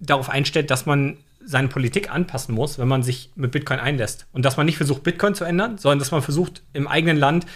[0.00, 4.27] darauf einstellt, dass man seine Politik anpassen muss, wenn man sich mit Bitcoin einlässt.
[4.33, 7.46] Und dass man nicht versucht, Bitcoin zu ändern, sondern dass man versucht, im eigenen Land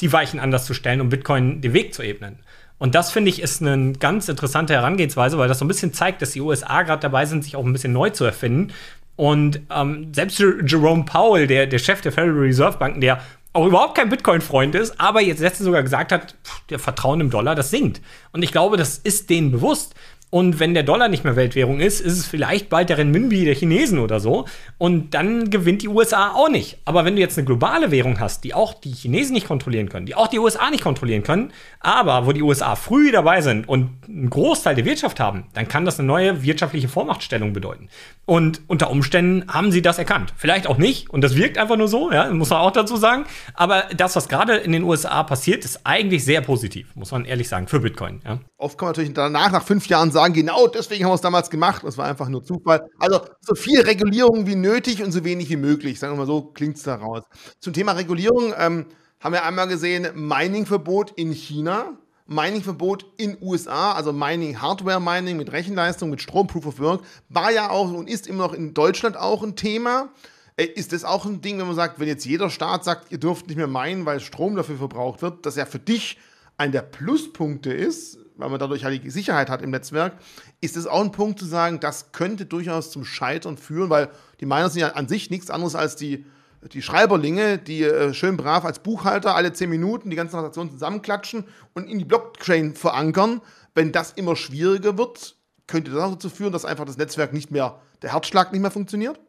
[0.00, 2.38] die Weichen anders zu stellen, um Bitcoin den Weg zu ebnen.
[2.78, 6.22] Und das finde ich ist eine ganz interessante Herangehensweise, weil das so ein bisschen zeigt,
[6.22, 8.72] dass die USA gerade dabei sind, sich auch ein bisschen neu zu erfinden
[9.18, 13.20] und ähm, selbst Jerome Powell, der, der Chef der Federal Reserve Banken, der
[13.52, 17.28] auch überhaupt kein Bitcoin-Freund ist, aber jetzt letztens sogar gesagt hat, pff, der Vertrauen im
[17.28, 18.00] Dollar, das sinkt.
[18.30, 19.96] Und ich glaube, das ist denen bewusst.
[20.30, 23.54] Und wenn der Dollar nicht mehr Weltwährung ist, ist es vielleicht bald der Renminbi der
[23.54, 24.44] Chinesen oder so.
[24.76, 26.78] Und dann gewinnt die USA auch nicht.
[26.84, 30.04] Aber wenn du jetzt eine globale Währung hast, die auch die Chinesen nicht kontrollieren können,
[30.04, 33.90] die auch die USA nicht kontrollieren können, aber wo die USA früh dabei sind und
[34.06, 37.88] einen Großteil der Wirtschaft haben, dann kann das eine neue wirtschaftliche Vormachtstellung bedeuten.
[38.26, 40.34] Und unter Umständen haben sie das erkannt.
[40.36, 41.08] Vielleicht auch nicht.
[41.08, 43.24] Und das wirkt einfach nur so, ja, muss man auch dazu sagen.
[43.54, 47.48] Aber das, was gerade in den USA passiert, ist eigentlich sehr positiv, muss man ehrlich
[47.48, 48.20] sagen, für Bitcoin.
[48.26, 48.40] Ja.
[48.58, 51.50] Oft kann man natürlich danach, nach fünf Jahren, sagen, genau deswegen haben wir es damals
[51.50, 51.82] gemacht.
[51.84, 52.88] Das war einfach nur Zufall.
[52.98, 55.98] Also so viel Regulierung wie nötig und so wenig wie möglich.
[55.98, 57.22] Sagen wir mal so, klingt es daraus.
[57.60, 58.86] Zum Thema Regulierung ähm,
[59.20, 61.98] haben wir einmal gesehen, Mining-Verbot in China.
[62.30, 67.70] Mining-Verbot in USA, also Mining, Hardware-Mining mit Rechenleistung, mit Strom, Proof of Work, war ja
[67.70, 70.10] auch und ist immer noch in Deutschland auch ein Thema.
[70.56, 73.18] Äh, ist das auch ein Ding, wenn man sagt, wenn jetzt jeder Staat sagt, ihr
[73.18, 76.18] dürft nicht mehr meinen, weil Strom dafür verbraucht wird, dass ja für dich
[76.58, 80.14] ein der Pluspunkte ist, weil man dadurch halt die Sicherheit hat im Netzwerk,
[80.60, 84.08] ist es auch ein Punkt zu sagen, das könnte durchaus zum Scheitern führen, weil
[84.40, 86.24] die Miner sind ja an sich nichts anderes als die,
[86.72, 91.44] die Schreiberlinge, die äh, schön brav als Buchhalter alle zehn Minuten die ganzen Transaktionen zusammenklatschen
[91.74, 93.40] und in die Blockchain verankern.
[93.74, 97.50] Wenn das immer schwieriger wird, könnte das auch dazu führen, dass einfach das Netzwerk nicht
[97.50, 99.20] mehr, der Herzschlag nicht mehr funktioniert?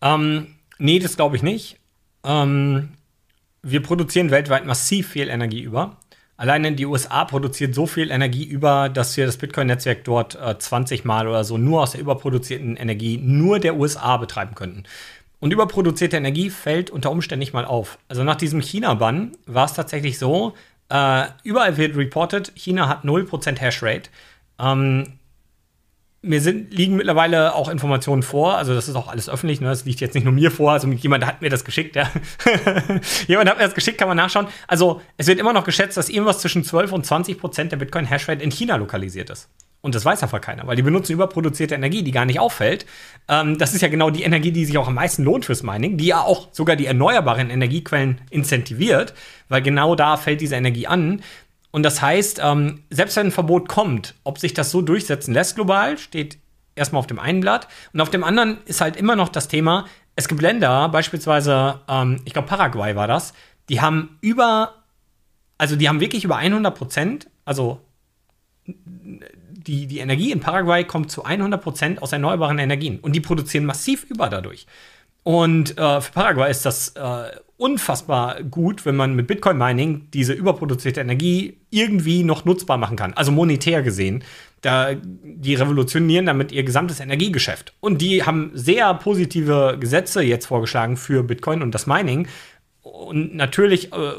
[0.00, 0.46] Ähm,
[0.78, 1.78] nee, das glaube ich nicht.
[2.22, 2.90] Ähm,
[3.62, 5.96] wir produzieren weltweit massiv viel Energie über.
[6.36, 11.04] Alleine die USA produziert so viel Energie über, dass wir das Bitcoin-Netzwerk dort äh, 20
[11.04, 14.84] Mal oder so nur aus der überproduzierten Energie nur der USA betreiben könnten.
[15.38, 17.98] Und überproduzierte Energie fällt unter Umständen nicht mal auf.
[18.08, 20.54] Also nach diesem China-Bann war es tatsächlich so,
[20.88, 24.10] äh, überall wird reported, China hat 0% Hashrate.
[24.58, 25.18] Ähm,
[26.24, 29.68] mir sind, liegen mittlerweile auch Informationen vor, also das ist auch alles öffentlich, ne?
[29.68, 32.10] das liegt jetzt nicht nur mir vor, also jemand hat mir das geschickt, ja.
[33.26, 34.46] jemand hat mir das geschickt, kann man nachschauen.
[34.66, 38.42] Also es wird immer noch geschätzt, dass irgendwas zwischen 12 und 20 Prozent der Bitcoin-Hashrate
[38.42, 39.48] in China lokalisiert ist.
[39.84, 42.86] Und das weiß einfach keiner, weil die benutzen überproduzierte Energie, die gar nicht auffällt.
[43.28, 45.98] Ähm, das ist ja genau die Energie, die sich auch am meisten lohnt fürs Mining,
[45.98, 49.12] die ja auch sogar die erneuerbaren Energiequellen incentiviert,
[49.50, 51.20] weil genau da fällt diese Energie an.
[51.74, 55.56] Und das heißt, ähm, selbst wenn ein Verbot kommt, ob sich das so durchsetzen lässt
[55.56, 56.38] global, steht
[56.76, 57.66] erstmal auf dem einen Blatt.
[57.92, 62.20] Und auf dem anderen ist halt immer noch das Thema, es gibt Länder, beispielsweise, ähm,
[62.24, 63.34] ich glaube Paraguay war das,
[63.68, 64.84] die haben über,
[65.58, 67.80] also die haben wirklich über 100 Prozent, also
[68.66, 73.00] die, die Energie in Paraguay kommt zu 100 Prozent aus erneuerbaren Energien.
[73.00, 74.68] Und die produzieren massiv über dadurch.
[75.24, 80.34] Und äh, für Paraguay ist das äh, unfassbar gut, wenn man mit Bitcoin Mining diese
[80.34, 83.14] überproduzierte Energie irgendwie noch nutzbar machen kann.
[83.14, 84.22] Also monetär gesehen.
[84.60, 87.74] Da, die revolutionieren damit ihr gesamtes Energiegeschäft.
[87.80, 92.28] Und die haben sehr positive Gesetze jetzt vorgeschlagen für Bitcoin und das Mining.
[92.82, 94.12] Und natürlich äh,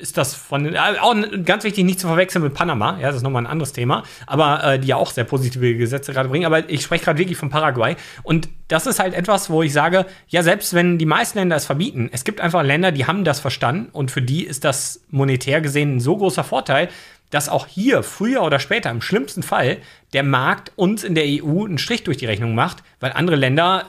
[0.00, 3.22] ist das von äh, auch ganz wichtig nicht zu verwechseln mit Panama, ja, das ist
[3.22, 6.46] nochmal ein anderes Thema, aber äh, die ja auch sehr positive Gesetze gerade bringen.
[6.46, 7.96] Aber ich spreche gerade wirklich von Paraguay.
[8.22, 11.66] Und das ist halt etwas, wo ich sage, ja, selbst wenn die meisten Länder es
[11.66, 15.60] verbieten, es gibt einfach Länder, die haben das verstanden und für die ist das monetär
[15.60, 16.88] gesehen ein so großer Vorteil,
[17.30, 19.78] dass auch hier früher oder später im schlimmsten Fall
[20.12, 23.86] der Markt uns in der EU einen Strich durch die Rechnung macht, weil andere Länder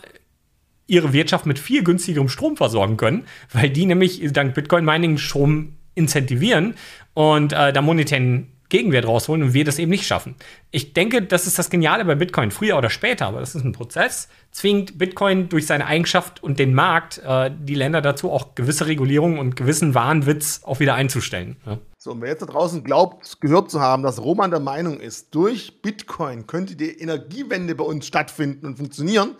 [0.87, 5.77] ihre Wirtschaft mit viel günstigerem Strom versorgen können, weil die nämlich dank Bitcoin Mining Strom
[5.95, 6.75] incentivieren
[7.13, 10.35] und äh, da monetären Gegenwert rausholen und wir das eben nicht schaffen.
[10.71, 13.73] Ich denke, das ist das Geniale bei Bitcoin, früher oder später, aber das ist ein
[13.73, 18.87] Prozess, zwingt Bitcoin durch seine Eigenschaft und den Markt äh, die Länder dazu, auch gewisse
[18.87, 21.57] Regulierungen und gewissen Wahnwitz auch wieder einzustellen.
[21.65, 21.79] Ja.
[21.97, 25.35] So, und wer jetzt da draußen glaubt, gehört zu haben, dass Roman der Meinung ist,
[25.35, 29.35] durch Bitcoin könnte die Energiewende bei uns stattfinden und funktionieren,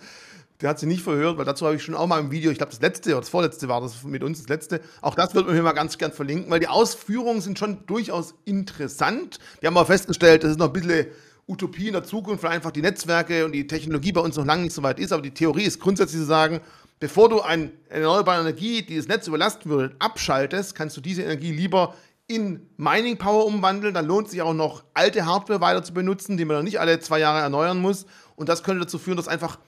[0.62, 2.58] der hat sie nicht verhört, weil dazu habe ich schon auch mal im Video, ich
[2.58, 4.82] glaube das letzte oder das vorletzte war das mit uns, das letzte.
[5.02, 8.36] Auch das wird man hier mal ganz gern verlinken, weil die Ausführungen sind schon durchaus
[8.46, 9.40] interessant.
[9.60, 11.08] Wir haben auch festgestellt, das ist noch ein bisschen
[11.48, 14.64] Utopie in der Zukunft, weil einfach die Netzwerke und die Technologie bei uns noch lange
[14.64, 15.12] nicht so weit ist.
[15.12, 16.62] Aber die Theorie ist grundsätzlich zu sagen,
[17.00, 21.52] bevor du eine erneuerbare Energie, die das Netz überlasten würde, abschaltest, kannst du diese Energie
[21.52, 21.96] lieber
[22.28, 23.94] in Mining Power umwandeln.
[23.94, 27.00] Dann lohnt sich auch noch alte Hardware weiter zu benutzen, die man noch nicht alle
[27.00, 28.06] zwei Jahre erneuern muss.
[28.36, 29.60] Und das könnte dazu führen, dass einfach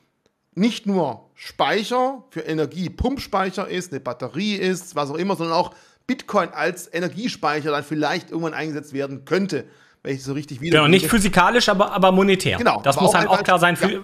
[0.55, 5.73] nicht nur Speicher für Energie, Pumpspeicher ist, eine Batterie ist, was auch immer, sondern auch
[6.07, 9.65] Bitcoin als Energiespeicher dann vielleicht irgendwann eingesetzt werden könnte.
[10.03, 10.79] Wenn ich so richtig wieder.
[10.79, 12.57] Genau, nicht physikalisch, aber, aber monetär.
[12.57, 12.81] Genau.
[12.81, 13.89] Das muss halt auch klar sein für.
[13.89, 13.99] Ja,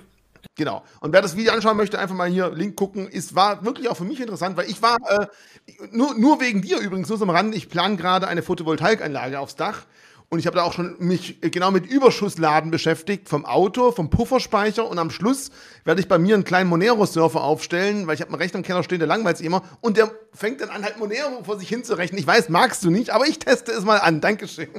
[0.56, 0.82] genau.
[1.02, 3.10] Und wer das Video anschauen möchte, einfach mal hier Link gucken.
[3.12, 5.28] Es war wirklich auch für mich interessant, weil ich war, äh,
[5.92, 9.58] nur, nur wegen dir übrigens, nur so am Rand, ich plane gerade eine Photovoltaikanlage aufs
[9.58, 9.82] Dach.
[10.32, 14.88] Und ich habe da auch schon mich genau mit Überschussladen beschäftigt, vom Auto, vom Pufferspeicher.
[14.88, 15.50] Und am Schluss
[15.86, 18.84] werde ich bei mir einen kleinen Monero-Surfer aufstellen, weil ich habe einen Rechner im Keller
[18.84, 19.64] stehen, der langweilt sich immer.
[19.82, 22.20] Und der fängt dann an, halt Monero vor sich hinzurechnen.
[22.20, 24.22] Ich weiß, magst du nicht, aber ich teste es mal an.
[24.22, 24.70] Dankeschön.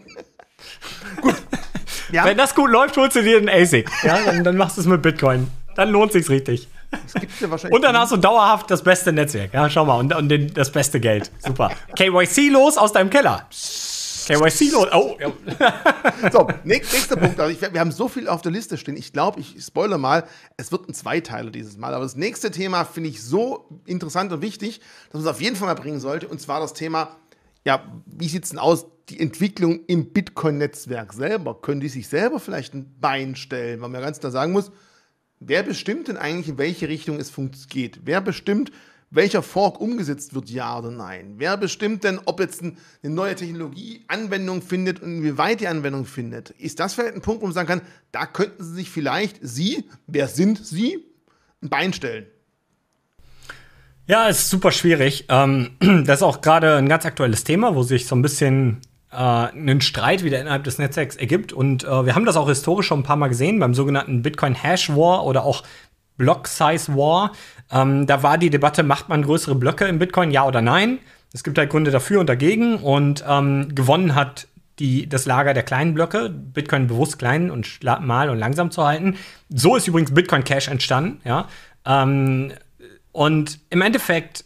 [1.20, 1.34] Gut.
[2.12, 3.88] Wenn das gut läuft, holst du dir einen ASIC.
[4.02, 5.48] Ja, dann, dann machst du es mit Bitcoin.
[5.76, 6.68] Dann lohnt sich's richtig.
[6.92, 9.54] Ja und dann hast du dauerhaft das beste Netzwerk.
[9.54, 9.98] Ja, schau mal.
[9.98, 11.30] Und, und den, das beste Geld.
[11.38, 11.70] Super.
[11.96, 13.46] KYC los aus deinem Keller.
[13.48, 13.89] KYC
[14.34, 14.88] los.
[14.92, 15.16] Oh.
[16.32, 17.40] So, nächster Punkt.
[17.40, 18.96] Also ich, wir haben so viel auf der Liste stehen.
[18.96, 20.24] Ich glaube, ich spoilere mal,
[20.56, 21.94] es wird ein Zweiteiler dieses Mal.
[21.94, 25.56] Aber das nächste Thema finde ich so interessant und wichtig, dass man es auf jeden
[25.56, 26.28] Fall mal bringen sollte.
[26.28, 27.16] Und zwar das Thema,
[27.64, 31.60] ja, wie sieht es denn aus, die Entwicklung im Bitcoin-Netzwerk selber?
[31.60, 33.80] Können die sich selber vielleicht ein Bein stellen?
[33.80, 34.70] Weil man ganz klar sagen muss,
[35.42, 37.32] Wer bestimmt denn eigentlich, in welche Richtung es
[37.68, 38.00] geht?
[38.04, 38.70] Wer bestimmt,
[39.10, 41.34] welcher Fork umgesetzt wird, ja oder nein?
[41.36, 46.06] Wer bestimmt denn, ob jetzt eine neue Technologie Anwendung findet und wie weit die Anwendung
[46.06, 46.50] findet?
[46.50, 49.84] Ist das vielleicht ein Punkt, wo man sagen kann, da könnten Sie sich vielleicht, Sie,
[50.06, 51.04] wer sind Sie,
[51.62, 52.26] ein Bein stellen?
[54.06, 55.26] Ja, ist super schwierig.
[55.28, 55.70] Ähm,
[56.04, 58.80] das ist auch gerade ein ganz aktuelles Thema, wo sich so ein bisschen
[59.12, 61.52] äh, einen Streit wieder innerhalb des Netzwerks ergibt.
[61.52, 64.54] Und äh, wir haben das auch historisch schon ein paar Mal gesehen beim sogenannten Bitcoin
[64.54, 65.64] Hash War oder auch
[66.20, 67.32] Block Size War.
[67.72, 70.98] Ähm, da war die Debatte, macht man größere Blöcke in Bitcoin, ja oder nein?
[71.32, 72.76] Es gibt halt Gründe dafür und dagegen.
[72.76, 74.46] Und ähm, gewonnen hat
[74.78, 79.16] die, das Lager der kleinen Blöcke, Bitcoin bewusst klein und mal und langsam zu halten.
[79.48, 81.48] So ist übrigens Bitcoin Cash entstanden, ja.
[81.86, 82.52] Ähm,
[83.12, 84.44] und im Endeffekt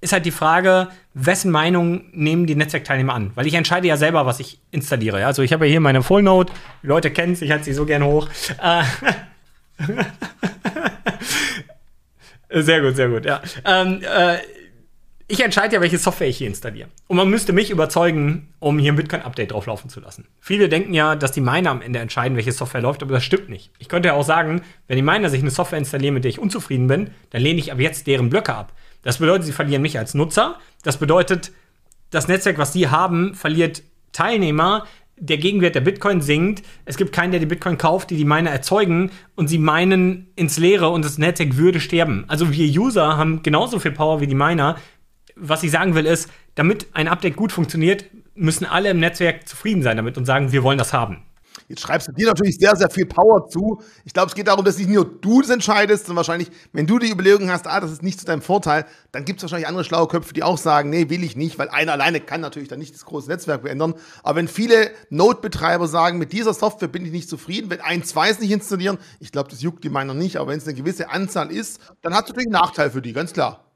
[0.00, 3.32] ist halt die Frage, wessen Meinung nehmen die Netzwerkteilnehmer an?
[3.34, 5.26] Weil ich entscheide ja selber, was ich installiere.
[5.26, 6.54] Also ich habe ja hier meine Full Note.
[6.82, 8.28] Die Leute kennen es, ich halte sie so gerne hoch.
[8.62, 8.82] Äh,
[12.50, 13.40] sehr gut, sehr gut, ja.
[13.64, 14.38] Ähm, äh,
[15.30, 16.88] ich entscheide ja, welche Software ich hier installiere.
[17.06, 20.26] Und man müsste mich überzeugen, um hier ein Bitcoin-Update drauflaufen zu lassen.
[20.40, 23.50] Viele denken ja, dass die Miner am Ende entscheiden, welche Software läuft, aber das stimmt
[23.50, 23.70] nicht.
[23.78, 26.38] Ich könnte ja auch sagen, wenn die Miner sich eine Software installieren, mit der ich
[26.38, 28.72] unzufrieden bin, dann lehne ich ab jetzt deren Blöcke ab.
[29.02, 30.58] Das bedeutet, sie verlieren mich als Nutzer.
[30.82, 31.52] Das bedeutet,
[32.08, 34.86] das Netzwerk, was sie haben, verliert Teilnehmer.
[35.20, 36.64] Der Gegenwert der Bitcoin sinkt.
[36.84, 39.10] Es gibt keinen, der die Bitcoin kauft, die die Miner erzeugen.
[39.34, 42.24] Und sie meinen ins Leere und das Netzwerk würde sterben.
[42.28, 44.76] Also wir User haben genauso viel Power wie die Miner.
[45.36, 48.04] Was ich sagen will ist, damit ein Update gut funktioniert,
[48.34, 51.22] müssen alle im Netzwerk zufrieden sein damit und sagen, wir wollen das haben.
[51.68, 53.82] Jetzt schreibst du dir natürlich sehr, sehr viel Power zu.
[54.06, 56.98] Ich glaube, es geht darum, dass nicht nur du das entscheidest, sondern wahrscheinlich, wenn du
[56.98, 59.84] die Überlegung hast, ah, das ist nicht zu deinem Vorteil, dann gibt es wahrscheinlich andere
[59.84, 62.78] schlaue Köpfe, die auch sagen, nee, will ich nicht, weil einer alleine kann natürlich dann
[62.78, 63.94] nicht das große Netzwerk verändern.
[64.22, 68.30] Aber wenn viele Node-Betreiber sagen, mit dieser Software bin ich nicht zufrieden, wenn ein, zwei
[68.30, 71.10] es nicht installieren, ich glaube, das juckt die meiner nicht, aber wenn es eine gewisse
[71.10, 73.67] Anzahl ist, dann hat es natürlich einen Nachteil für die, ganz klar.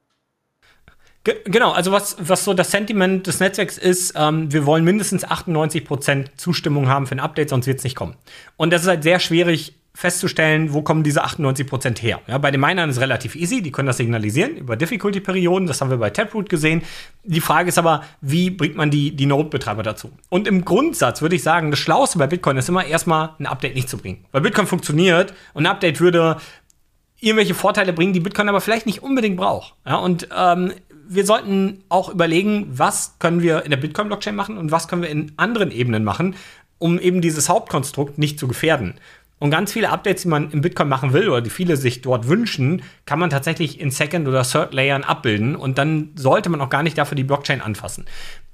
[1.25, 6.37] Genau, also was, was so das Sentiment des Netzwerks ist, ähm, wir wollen mindestens 98%
[6.37, 8.17] Zustimmung haben für ein Update, sonst wird es nicht kommen.
[8.57, 12.21] Und das ist halt sehr schwierig festzustellen, wo kommen diese 98% her.
[12.27, 15.81] Ja, bei den Minern ist es relativ easy, die können das signalisieren über Difficulty-Perioden, das
[15.81, 16.83] haben wir bei Taproot gesehen.
[17.25, 20.11] Die Frage ist aber, wie bringt man die, die Node-Betreiber dazu?
[20.29, 23.75] Und im Grundsatz würde ich sagen, das Schlauste bei Bitcoin ist immer erstmal ein Update
[23.75, 24.25] nicht zu bringen.
[24.33, 26.39] Weil Bitcoin funktioniert und ein Update würde
[27.21, 29.75] irgendwelche Vorteile bringen, die Bitcoin aber vielleicht nicht unbedingt braucht.
[29.87, 30.73] Ja, und ähm,
[31.15, 35.11] wir sollten auch überlegen, was können wir in der Bitcoin-Blockchain machen und was können wir
[35.11, 36.37] in anderen Ebenen machen,
[36.79, 38.95] um eben dieses Hauptkonstrukt nicht zu gefährden.
[39.39, 42.29] Und ganz viele Updates, die man im Bitcoin machen will oder die viele sich dort
[42.29, 46.85] wünschen, kann man tatsächlich in Second- oder Third-Layern abbilden und dann sollte man auch gar
[46.85, 48.05] nicht dafür die Blockchain anfassen.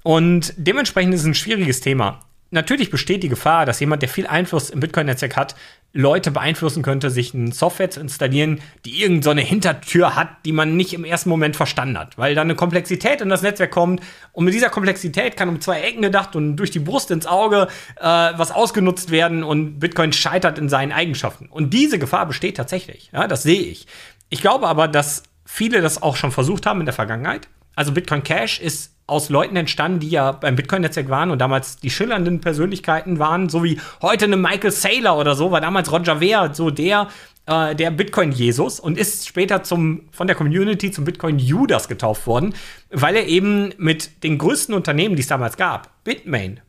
[0.01, 4.27] Und dementsprechend ist es ein schwieriges Thema natürlich besteht die Gefahr, dass jemand, der viel
[4.27, 5.55] Einfluss im Bitcoin-Netzwerk hat,
[5.91, 10.77] Leute beeinflussen könnte, sich eine Software zu installieren, die irgendeine so Hintertür hat, die man
[10.77, 12.17] nicht im ersten Moment verstanden hat.
[12.17, 15.81] Weil da eine Komplexität in das Netzwerk kommt und mit dieser Komplexität kann um zwei
[15.81, 20.59] Ecken gedacht und durch die Brust ins Auge äh, was ausgenutzt werden und Bitcoin scheitert
[20.59, 21.47] in seinen Eigenschaften.
[21.49, 23.09] Und diese Gefahr besteht tatsächlich.
[23.11, 23.87] Ja, das sehe ich.
[24.29, 27.47] Ich glaube aber, dass viele das auch schon versucht haben in der Vergangenheit.
[27.75, 31.89] Also Bitcoin Cash ist aus Leuten entstanden, die ja beim Bitcoin-Netzwerk waren und damals die
[31.89, 36.53] schillernden Persönlichkeiten waren, so wie heute eine Michael Saylor oder so, war damals Roger Ver
[36.53, 37.07] so der,
[37.47, 42.53] äh, der Bitcoin-Jesus und ist später zum, von der Community zum Bitcoin-Judas getauft worden,
[42.91, 46.59] weil er eben mit den größten Unternehmen, die es damals gab, Bitmain,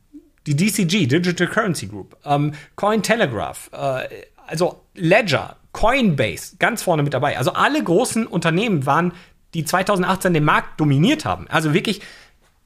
[0.47, 4.09] die DCG, Digital Currency Group, ähm, Cointelegraph, äh,
[4.47, 7.39] also Ledger, Coinbase, ganz vorne mit dabei.
[7.39, 9.13] Also alle großen Unternehmen waren
[9.55, 11.47] die 2018 den Markt dominiert haben.
[11.49, 12.01] Also wirklich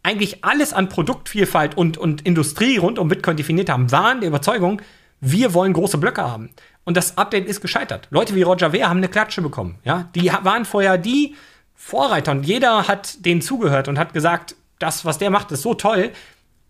[0.03, 4.83] eigentlich alles an Produktvielfalt und, und Industrie rund um Bitcoin definiert haben, waren der Überzeugung,
[5.21, 6.51] wir wollen große Blöcke haben.
[6.85, 8.09] Und das Update ist gescheitert.
[8.11, 9.79] Leute wie Roger Ver haben eine Klatsche bekommen.
[9.85, 10.11] Ja?
[10.15, 11.35] Die waren vorher die
[11.75, 15.75] Vorreiter und jeder hat denen zugehört und hat gesagt, das, was der macht, ist so
[15.75, 16.11] toll.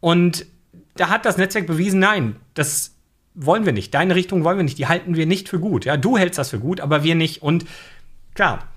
[0.00, 0.46] Und
[0.96, 2.94] da hat das Netzwerk bewiesen, nein, das
[3.34, 3.92] wollen wir nicht.
[3.92, 4.78] Deine Richtung wollen wir nicht.
[4.78, 5.84] Die halten wir nicht für gut.
[5.84, 7.42] Ja, du hältst das für gut, aber wir nicht.
[7.42, 7.64] Und
[8.34, 8.68] klar,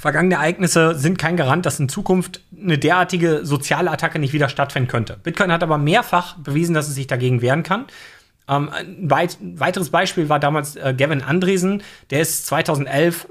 [0.00, 4.88] Vergangene Ereignisse sind kein Garant, dass in Zukunft eine derartige soziale Attacke nicht wieder stattfinden
[4.88, 5.18] könnte.
[5.22, 7.84] Bitcoin hat aber mehrfach bewiesen, dass es sich dagegen wehren kann.
[8.50, 13.28] Ähm, ein weit, weiteres Beispiel war damals äh, Gavin Andresen, der ist 2011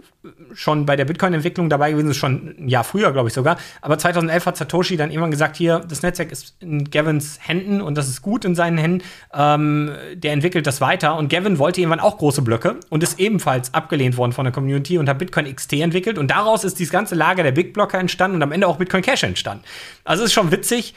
[0.53, 3.57] schon bei der Bitcoin-Entwicklung dabei gewesen, schon ein Jahr früher, glaube ich sogar.
[3.81, 7.97] Aber 2011 hat Satoshi dann irgendwann gesagt, hier, das Netzwerk ist in Gavins Händen und
[7.97, 9.03] das ist gut in seinen Händen.
[9.33, 11.15] Ähm, der entwickelt das weiter.
[11.15, 14.97] Und Gavin wollte irgendwann auch große Blöcke und ist ebenfalls abgelehnt worden von der Community
[14.97, 16.17] und hat Bitcoin XT entwickelt.
[16.17, 19.03] Und daraus ist dieses ganze Lager der Big Blocker entstanden und am Ende auch Bitcoin
[19.03, 19.63] Cash entstanden.
[20.03, 20.93] Also es ist schon witzig.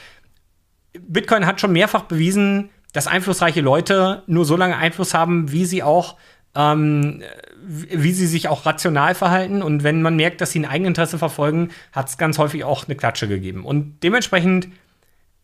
[0.99, 5.83] Bitcoin hat schon mehrfach bewiesen, dass einflussreiche Leute nur so lange Einfluss haben, wie sie
[5.83, 6.15] auch
[6.55, 7.21] ähm,
[7.65, 9.61] wie sie sich auch rational verhalten.
[9.61, 12.95] Und wenn man merkt, dass sie ein Eigeninteresse verfolgen, hat es ganz häufig auch eine
[12.95, 13.65] Klatsche gegeben.
[13.65, 14.67] Und dementsprechend,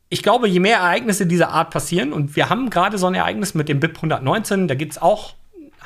[0.10, 3.54] ich glaube, je mehr Ereignisse dieser Art passieren, und wir haben gerade so ein Ereignis
[3.54, 5.36] mit dem BIP 119, da gibt es auch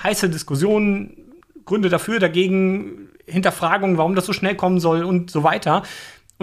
[0.01, 1.17] heiße Diskussionen,
[1.65, 5.83] Gründe dafür, dagegen, Hinterfragungen, warum das so schnell kommen soll und so weiter.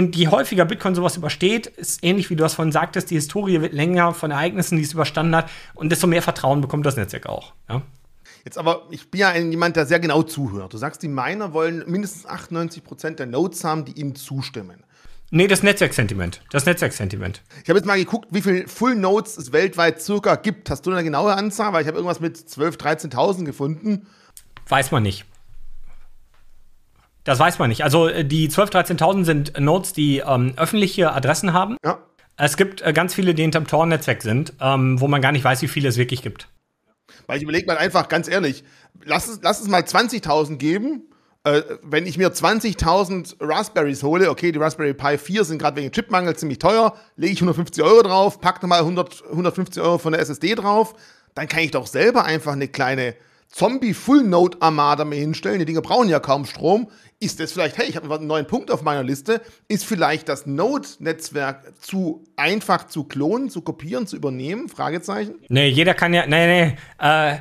[0.00, 3.60] Und je häufiger Bitcoin sowas übersteht, ist ähnlich wie du das vorhin sagtest, die Historie
[3.60, 7.26] wird länger von Ereignissen, die es überstanden hat, und desto mehr Vertrauen bekommt das Netzwerk
[7.26, 7.52] auch.
[7.68, 7.82] Ja?
[8.42, 10.72] Jetzt aber, ich bin ja jemand, der sehr genau zuhört.
[10.72, 14.84] Du sagst, die Miner wollen mindestens 98 Prozent der Nodes haben, die ihnen zustimmen.
[15.30, 16.40] Nee, das Netzwerksentiment.
[16.50, 17.42] Das Netzwerksentiment.
[17.62, 20.70] Ich habe jetzt mal geguckt, wie viele Full Nodes es weltweit circa gibt.
[20.70, 21.74] Hast du eine genaue Anzahl?
[21.74, 24.06] Weil ich habe irgendwas mit 12.000, 13.000 gefunden.
[24.66, 25.26] Weiß man nicht.
[27.30, 27.84] Das weiß man nicht.
[27.84, 31.76] Also äh, die 12.000, 13.000 sind Nodes, die ähm, öffentliche Adressen haben.
[31.84, 32.00] Ja.
[32.36, 35.62] Es gibt äh, ganz viele, die hinterm Tor-Netzwerk sind, ähm, wo man gar nicht weiß,
[35.62, 36.48] wie viele es wirklich gibt.
[37.28, 38.64] Weil ich überlege mal einfach, ganz ehrlich,
[39.04, 41.04] lass es, lass es mal 20.000 geben.
[41.44, 45.92] Äh, wenn ich mir 20.000 Raspberries hole, okay, die Raspberry Pi 4 sind gerade wegen
[45.92, 50.20] Chipmangel ziemlich teuer, lege ich 150 Euro drauf, packe nochmal 100, 150 Euro von der
[50.20, 50.96] SSD drauf,
[51.36, 53.14] dann kann ich doch selber einfach eine kleine
[53.50, 55.58] Zombie-Full-Node-Armada mir hinstellen.
[55.58, 56.88] Die Dinge brauchen ja kaum Strom.
[57.18, 60.46] Ist das vielleicht, hey, ich habe einen neuen Punkt auf meiner Liste, ist vielleicht das
[60.46, 64.68] Node-Netzwerk zu einfach zu klonen, zu kopieren, zu übernehmen?
[64.68, 65.34] Fragezeichen?
[65.48, 67.38] Nee, jeder kann ja, nee, nee, äh,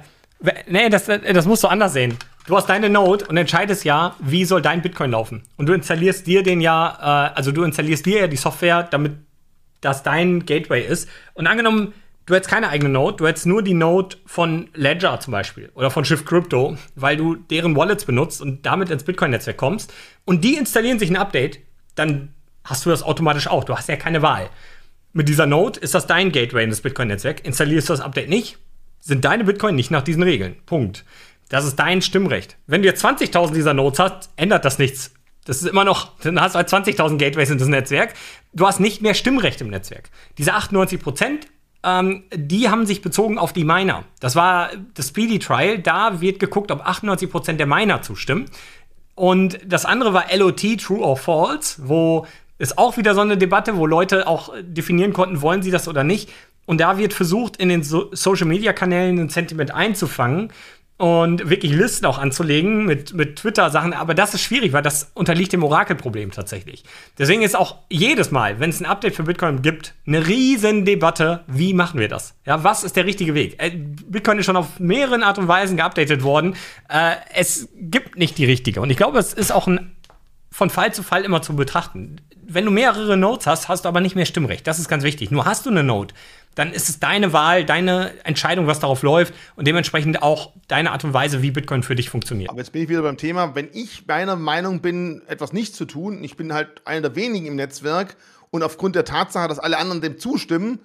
[0.67, 2.17] nee, das, das musst du anders sehen.
[2.45, 5.43] Du hast deine Node und entscheidest ja, wie soll dein Bitcoin laufen.
[5.55, 9.13] Und du installierst dir den ja, äh, also du installierst dir ja die Software, damit
[9.81, 11.07] das dein Gateway ist.
[11.35, 11.93] Und angenommen,
[12.29, 15.89] du hättest keine eigene Node, du hättest nur die Node von Ledger zum Beispiel oder
[15.89, 19.91] von Shift Crypto, weil du deren Wallets benutzt und damit ins Bitcoin-Netzwerk kommst
[20.25, 21.59] und die installieren sich ein Update,
[21.95, 23.63] dann hast du das automatisch auch.
[23.63, 24.51] Du hast ja keine Wahl.
[25.11, 27.43] Mit dieser Node ist das dein Gateway in das Bitcoin-Netzwerk.
[27.43, 28.59] Installierst du das Update nicht,
[28.99, 30.55] sind deine Bitcoin nicht nach diesen Regeln.
[30.67, 31.05] Punkt.
[31.49, 32.57] Das ist dein Stimmrecht.
[32.67, 35.15] Wenn du jetzt 20.000 dieser Nodes hast, ändert das nichts.
[35.45, 38.13] Das ist immer noch, dann hast du halt 20.000 Gateways in das Netzwerk.
[38.53, 40.11] Du hast nicht mehr Stimmrecht im Netzwerk.
[40.37, 41.47] Diese 98 Prozent
[41.83, 44.03] ähm, die haben sich bezogen auf die Miner.
[44.19, 45.79] Das war das Speedy Trial.
[45.79, 48.45] Da wird geguckt, ob 98% der Miner zustimmen.
[49.15, 52.25] Und das andere war LOT, True or False, wo
[52.57, 56.03] ist auch wieder so eine Debatte, wo Leute auch definieren konnten, wollen sie das oder
[56.03, 56.29] nicht.
[56.65, 60.51] Und da wird versucht, in den so Social Media Kanälen ein Sentiment einzufangen
[60.99, 63.93] und wirklich Listen auch anzulegen mit, mit Twitter-Sachen.
[63.93, 66.83] Aber das ist schwierig, weil das unterliegt dem Orakelproblem tatsächlich.
[67.17, 71.45] Deswegen ist auch jedes Mal, wenn es ein Update für Bitcoin gibt, eine riesen Debatte,
[71.47, 72.35] wie machen wir das?
[72.45, 73.55] Ja, was ist der richtige Weg?
[73.63, 76.57] Äh, Bitcoin ist schon auf mehreren Art und Weisen geupdatet worden.
[76.89, 78.81] Äh, es gibt nicht die richtige.
[78.81, 79.95] Und ich glaube, es ist auch ein,
[80.51, 82.17] von Fall zu Fall immer zu betrachten.
[82.45, 84.67] Wenn du mehrere Nodes hast, hast du aber nicht mehr Stimmrecht.
[84.67, 85.31] Das ist ganz wichtig.
[85.31, 86.13] Nur hast du eine Node,
[86.55, 91.03] dann ist es deine Wahl, deine Entscheidung, was darauf läuft und dementsprechend auch deine Art
[91.03, 92.49] und Weise, wie Bitcoin für dich funktioniert.
[92.49, 95.85] Aber jetzt bin ich wieder beim Thema, wenn ich meiner Meinung bin, etwas nicht zu
[95.85, 98.17] tun, ich bin halt einer der wenigen im Netzwerk
[98.51, 100.79] und aufgrund der Tatsache, dass alle anderen dem zustimmen,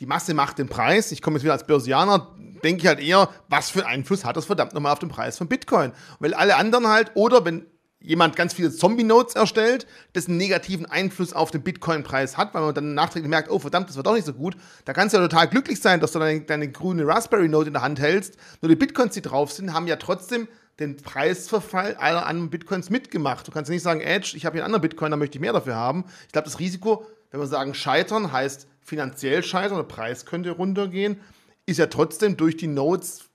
[0.00, 1.12] die Masse macht den Preis.
[1.12, 4.46] Ich komme jetzt wieder als Börsianer, denke ich halt eher, was für Einfluss hat das
[4.46, 5.92] verdammt nochmal auf den Preis von Bitcoin?
[6.18, 7.66] Weil alle anderen halt, oder wenn
[8.02, 12.74] jemand ganz viele Zombie-Notes erstellt, das einen negativen Einfluss auf den Bitcoin-Preis hat, weil man
[12.74, 15.28] dann nachträglich merkt, oh verdammt, das war doch nicht so gut, da kannst du ja
[15.28, 18.36] total glücklich sein, dass du deine, deine grüne Raspberry-Note in der Hand hältst.
[18.62, 23.46] Nur die Bitcoins, die drauf sind, haben ja trotzdem den Preisverfall aller anderen Bitcoins mitgemacht.
[23.46, 25.52] Du kannst nicht sagen, Edge, ich habe hier einen anderen Bitcoin, da möchte ich mehr
[25.52, 26.04] dafür haben.
[26.26, 31.20] Ich glaube, das Risiko, wenn wir sagen, scheitern, heißt finanziell scheitern, der Preis könnte runtergehen,
[31.66, 33.26] ist ja trotzdem durch die Notes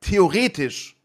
[0.00, 0.96] theoretisch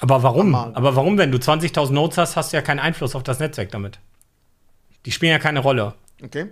[0.00, 0.54] aber warum?
[0.54, 3.70] Aber warum, wenn du 20.000 Nodes hast, hast du ja keinen Einfluss auf das Netzwerk
[3.70, 3.98] damit.
[5.06, 5.94] Die spielen ja keine Rolle.
[6.22, 6.46] Okay.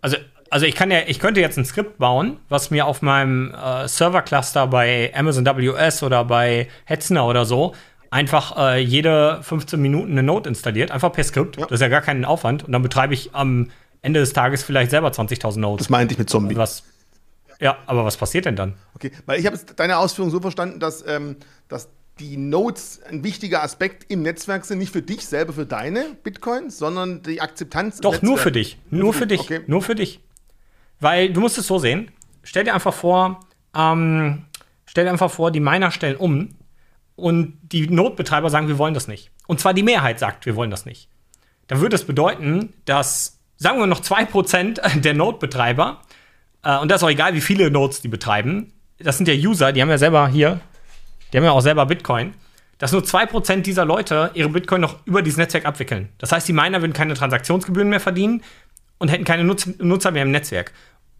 [0.00, 0.16] Also,
[0.50, 3.86] also ich kann ja, ich könnte jetzt ein Skript bauen, was mir auf meinem äh,
[3.86, 7.74] Server-Cluster bei Amazon WS oder bei Hetzner oder so
[8.10, 11.56] einfach äh, jede 15 Minuten eine Node installiert, einfach per Skript.
[11.56, 11.62] Ja.
[11.62, 12.64] Das ist ja gar keinen Aufwand.
[12.64, 13.70] Und dann betreibe ich am
[14.02, 15.86] Ende des Tages vielleicht selber 20.000 Nodes.
[15.86, 16.56] Das meinte ich mit Zombie.
[16.56, 16.82] Was,
[17.60, 18.74] ja, aber was passiert denn dann?
[18.94, 21.36] Okay, weil ich habe deine Ausführung so verstanden, dass, ähm,
[21.68, 21.88] dass
[22.20, 26.78] die Nodes ein wichtiger Aspekt im Netzwerk sind, nicht für dich selber, für deine Bitcoins,
[26.78, 28.00] sondern die Akzeptanz.
[28.00, 28.78] Doch, nur für dich.
[28.90, 29.40] Nur für dich.
[29.40, 29.60] Okay.
[29.66, 30.20] Nur für dich.
[31.00, 32.10] Weil du musst es so sehen.
[32.42, 33.40] Stell dir einfach vor,
[33.74, 34.44] ähm,
[34.86, 36.50] stell dir einfach vor, die Miner stellen um
[37.16, 39.30] und die Notbetreiber sagen, wir wollen das nicht.
[39.46, 41.08] Und zwar die Mehrheit sagt, wir wollen das nicht.
[41.66, 46.02] Dann würde es bedeuten, dass, sagen wir noch 2% der Notbetreiber,
[46.62, 49.72] äh, und das ist auch egal, wie viele Nodes die betreiben, das sind ja User,
[49.72, 50.60] die haben ja selber hier,
[51.32, 52.34] die haben ja auch selber Bitcoin,
[52.78, 56.08] dass nur 2% dieser Leute ihre Bitcoin noch über dieses Netzwerk abwickeln.
[56.18, 58.42] Das heißt, die Miner würden keine Transaktionsgebühren mehr verdienen
[58.98, 60.72] und hätten keine Nutz Nutzer mehr im Netzwerk.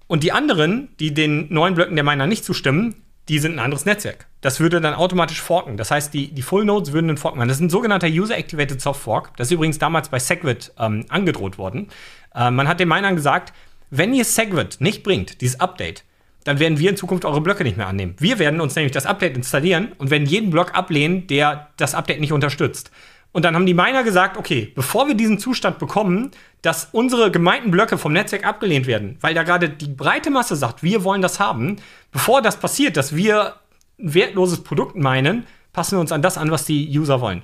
[0.06, 2.96] Und die anderen, die den neuen Blöcken der Miner nicht zustimmen,
[3.28, 4.26] die sind ein anderes Netzwerk.
[4.40, 5.76] Das würde dann automatisch forken.
[5.76, 7.48] Das heißt, die, die Full Nodes würden einen Fork machen.
[7.48, 9.36] Das ist ein sogenannter User-Activated Soft Fork.
[9.36, 11.88] Das ist übrigens damals bei Segwit ähm, angedroht worden.
[12.34, 13.52] Äh, man hat den Minern gesagt,
[13.90, 16.04] wenn ihr Segwit nicht bringt, dieses Update,
[16.44, 18.14] dann werden wir in Zukunft eure Blöcke nicht mehr annehmen.
[18.18, 22.20] Wir werden uns nämlich das Update installieren und werden jeden Block ablehnen, der das Update
[22.20, 22.90] nicht unterstützt.
[23.32, 26.32] Und dann haben die Miner gesagt, okay, bevor wir diesen Zustand bekommen,
[26.62, 30.82] dass unsere gemeinten Blöcke vom Netzwerk abgelehnt werden, weil da gerade die breite Masse sagt,
[30.82, 31.76] wir wollen das haben,
[32.10, 33.54] bevor das passiert, dass wir
[33.98, 37.42] ein wertloses Produkt meinen, passen wir uns an das an, was die User wollen.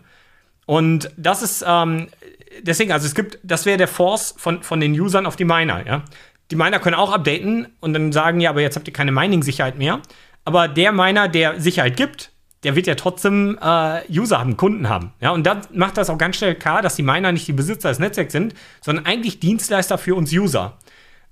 [0.66, 2.08] Und das ist ähm,
[2.62, 5.86] deswegen, also es gibt, das wäre der Force von, von den Usern auf die Miner,
[5.86, 6.02] ja.
[6.50, 9.78] Die Miner können auch updaten und dann sagen, ja, aber jetzt habt ihr keine Mining-Sicherheit
[9.78, 10.00] mehr.
[10.44, 12.30] Aber der Miner, der Sicherheit gibt,
[12.62, 15.12] der wird ja trotzdem äh, User haben, Kunden haben.
[15.20, 17.88] Ja, und dann macht das auch ganz schnell klar, dass die Miner nicht die Besitzer
[17.88, 20.78] des Netzwerks sind, sondern eigentlich Dienstleister für uns User.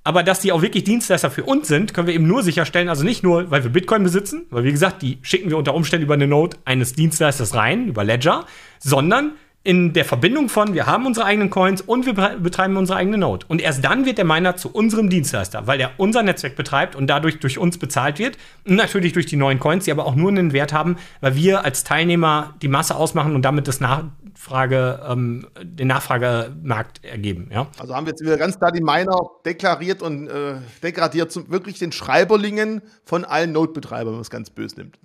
[0.07, 3.05] Aber dass die auch wirklich Dienstleister für uns sind, können wir eben nur sicherstellen, also
[3.05, 6.15] nicht nur, weil wir Bitcoin besitzen, weil wie gesagt, die schicken wir unter Umständen über
[6.15, 8.45] eine Node eines Dienstleisters rein, über Ledger,
[8.79, 9.33] sondern
[9.65, 13.47] in der Verbindung von, wir haben unsere eigenen Coins und wir betreiben unsere eigene Node.
[13.49, 17.07] Und erst dann wird der Miner zu unserem Dienstleister, weil er unser Netzwerk betreibt und
[17.07, 18.37] dadurch durch uns bezahlt wird.
[18.67, 21.65] Und natürlich durch die neuen Coins, die aber auch nur einen Wert haben, weil wir
[21.65, 27.49] als Teilnehmer die Masse ausmachen und damit das Nachfrage, ähm, den Nachfragemarkt ergeben.
[27.51, 27.67] Ja?
[27.79, 31.79] Also haben wir jetzt wieder ganz klar die Miner deklariert und äh, degradiert zum wirklich
[31.79, 34.99] den Schreiberlingen von allen Node-Betreibern, wenn man es ganz böse nimmt.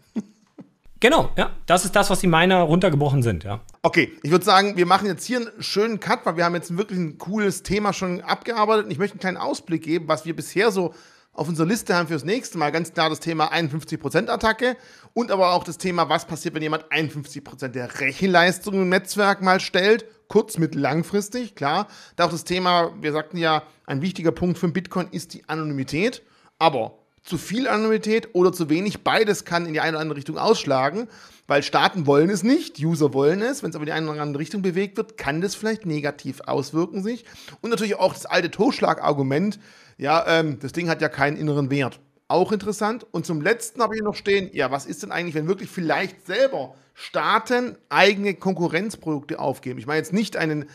[0.99, 1.51] Genau, ja.
[1.65, 3.61] Das ist das, was die Miner runtergebrochen sind, ja.
[3.83, 6.75] Okay, ich würde sagen, wir machen jetzt hier einen schönen Cut, weil wir haben jetzt
[6.75, 8.85] wirklich ein cooles Thema schon abgearbeitet.
[8.85, 10.93] Und ich möchte einen kleinen Ausblick geben, was wir bisher so
[11.31, 12.71] auf unserer Liste haben fürs nächste Mal.
[12.71, 14.75] Ganz klar das Thema 51%-Attacke
[15.13, 19.61] und aber auch das Thema, was passiert, wenn jemand 51% der Rechenleistung im Netzwerk mal
[19.61, 20.05] stellt.
[20.27, 21.87] Kurz, mittel, langfristig, klar.
[22.17, 26.23] Da auch das Thema, wir sagten ja, ein wichtiger Punkt für Bitcoin ist die Anonymität.
[26.59, 29.03] Aber zu viel Anonymität oder zu wenig.
[29.03, 31.07] Beides kann in die eine oder andere Richtung ausschlagen,
[31.47, 33.63] weil Staaten wollen es nicht, User wollen es.
[33.63, 36.41] Wenn es aber in die eine oder andere Richtung bewegt wird, kann das vielleicht negativ
[36.41, 37.25] auswirken sich.
[37.61, 39.59] Und natürlich auch das alte Totschlagargument,
[39.97, 41.99] ja, ähm, das Ding hat ja keinen inneren Wert.
[42.27, 43.07] Auch interessant.
[43.11, 46.27] Und zum letzten habe ich noch stehen, ja, was ist denn eigentlich, wenn wirklich vielleicht
[46.27, 49.79] selber Staaten eigene Konkurrenzprodukte aufgeben?
[49.79, 50.65] Ich meine jetzt nicht einen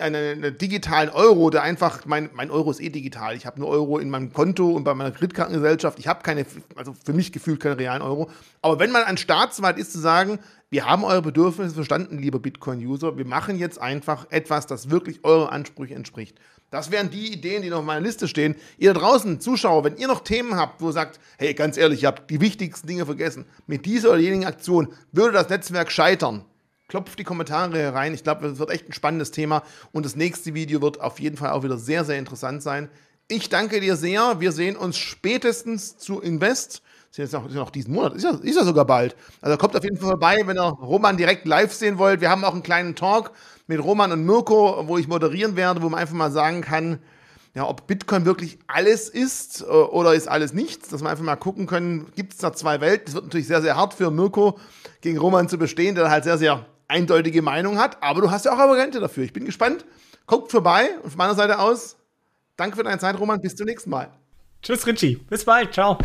[0.00, 3.36] einen, digitalen Euro, der einfach, mein, mein Euro ist eh digital.
[3.36, 5.98] Ich habe einen Euro in meinem Konto und bei meiner Kreditkartengesellschaft.
[5.98, 6.46] Ich habe keine,
[6.76, 8.30] also für mich gefühlt keine realen Euro.
[8.62, 10.38] Aber wenn man ein Staatsweit ist, zu sagen,
[10.70, 15.50] wir haben eure Bedürfnisse verstanden, lieber Bitcoin-User, wir machen jetzt einfach etwas, das wirklich eure
[15.50, 16.38] Ansprüche entspricht.
[16.70, 18.54] Das wären die Ideen, die noch auf meiner Liste stehen.
[18.76, 22.02] Ihr da draußen, Zuschauer, wenn ihr noch Themen habt, wo ihr sagt, hey, ganz ehrlich,
[22.02, 26.44] ihr habt die wichtigsten Dinge vergessen, mit dieser oder jenigen Aktion würde das Netzwerk scheitern,
[26.88, 28.14] klopft die Kommentare herein.
[28.14, 29.62] Ich glaube, es wird echt ein spannendes Thema
[29.92, 32.88] und das nächste Video wird auf jeden Fall auch wieder sehr, sehr interessant sein.
[33.28, 34.40] Ich danke dir sehr.
[34.40, 36.82] Wir sehen uns spätestens zu Invest.
[37.10, 39.16] Ist jetzt noch, ist noch diesen Monat, ist ja, ist ja sogar bald.
[39.40, 42.20] Also kommt auf jeden Fall vorbei, wenn ihr Roman direkt live sehen wollt.
[42.20, 43.32] Wir haben auch einen kleinen Talk
[43.66, 47.00] mit Roman und Mirko, wo ich moderieren werde, wo man einfach mal sagen kann,
[47.54, 51.36] ja, ob Bitcoin wirklich alles ist äh, oder ist alles nichts, dass wir einfach mal
[51.36, 53.06] gucken können, gibt es da zwei Welten.
[53.06, 54.58] Das wird natürlich sehr, sehr hart für Mirko
[55.00, 58.52] gegen Roman zu bestehen, der halt sehr, sehr eindeutige Meinung hat, aber du hast ja
[58.52, 59.24] auch Argumente dafür.
[59.24, 59.84] Ich bin gespannt.
[60.26, 61.96] Guckt vorbei und von meiner Seite aus,
[62.56, 63.40] danke für deine Zeit, Roman.
[63.40, 64.10] Bis zum nächsten Mal.
[64.62, 65.16] Tschüss, Richie.
[65.16, 65.72] Bis bald.
[65.72, 65.98] Ciao.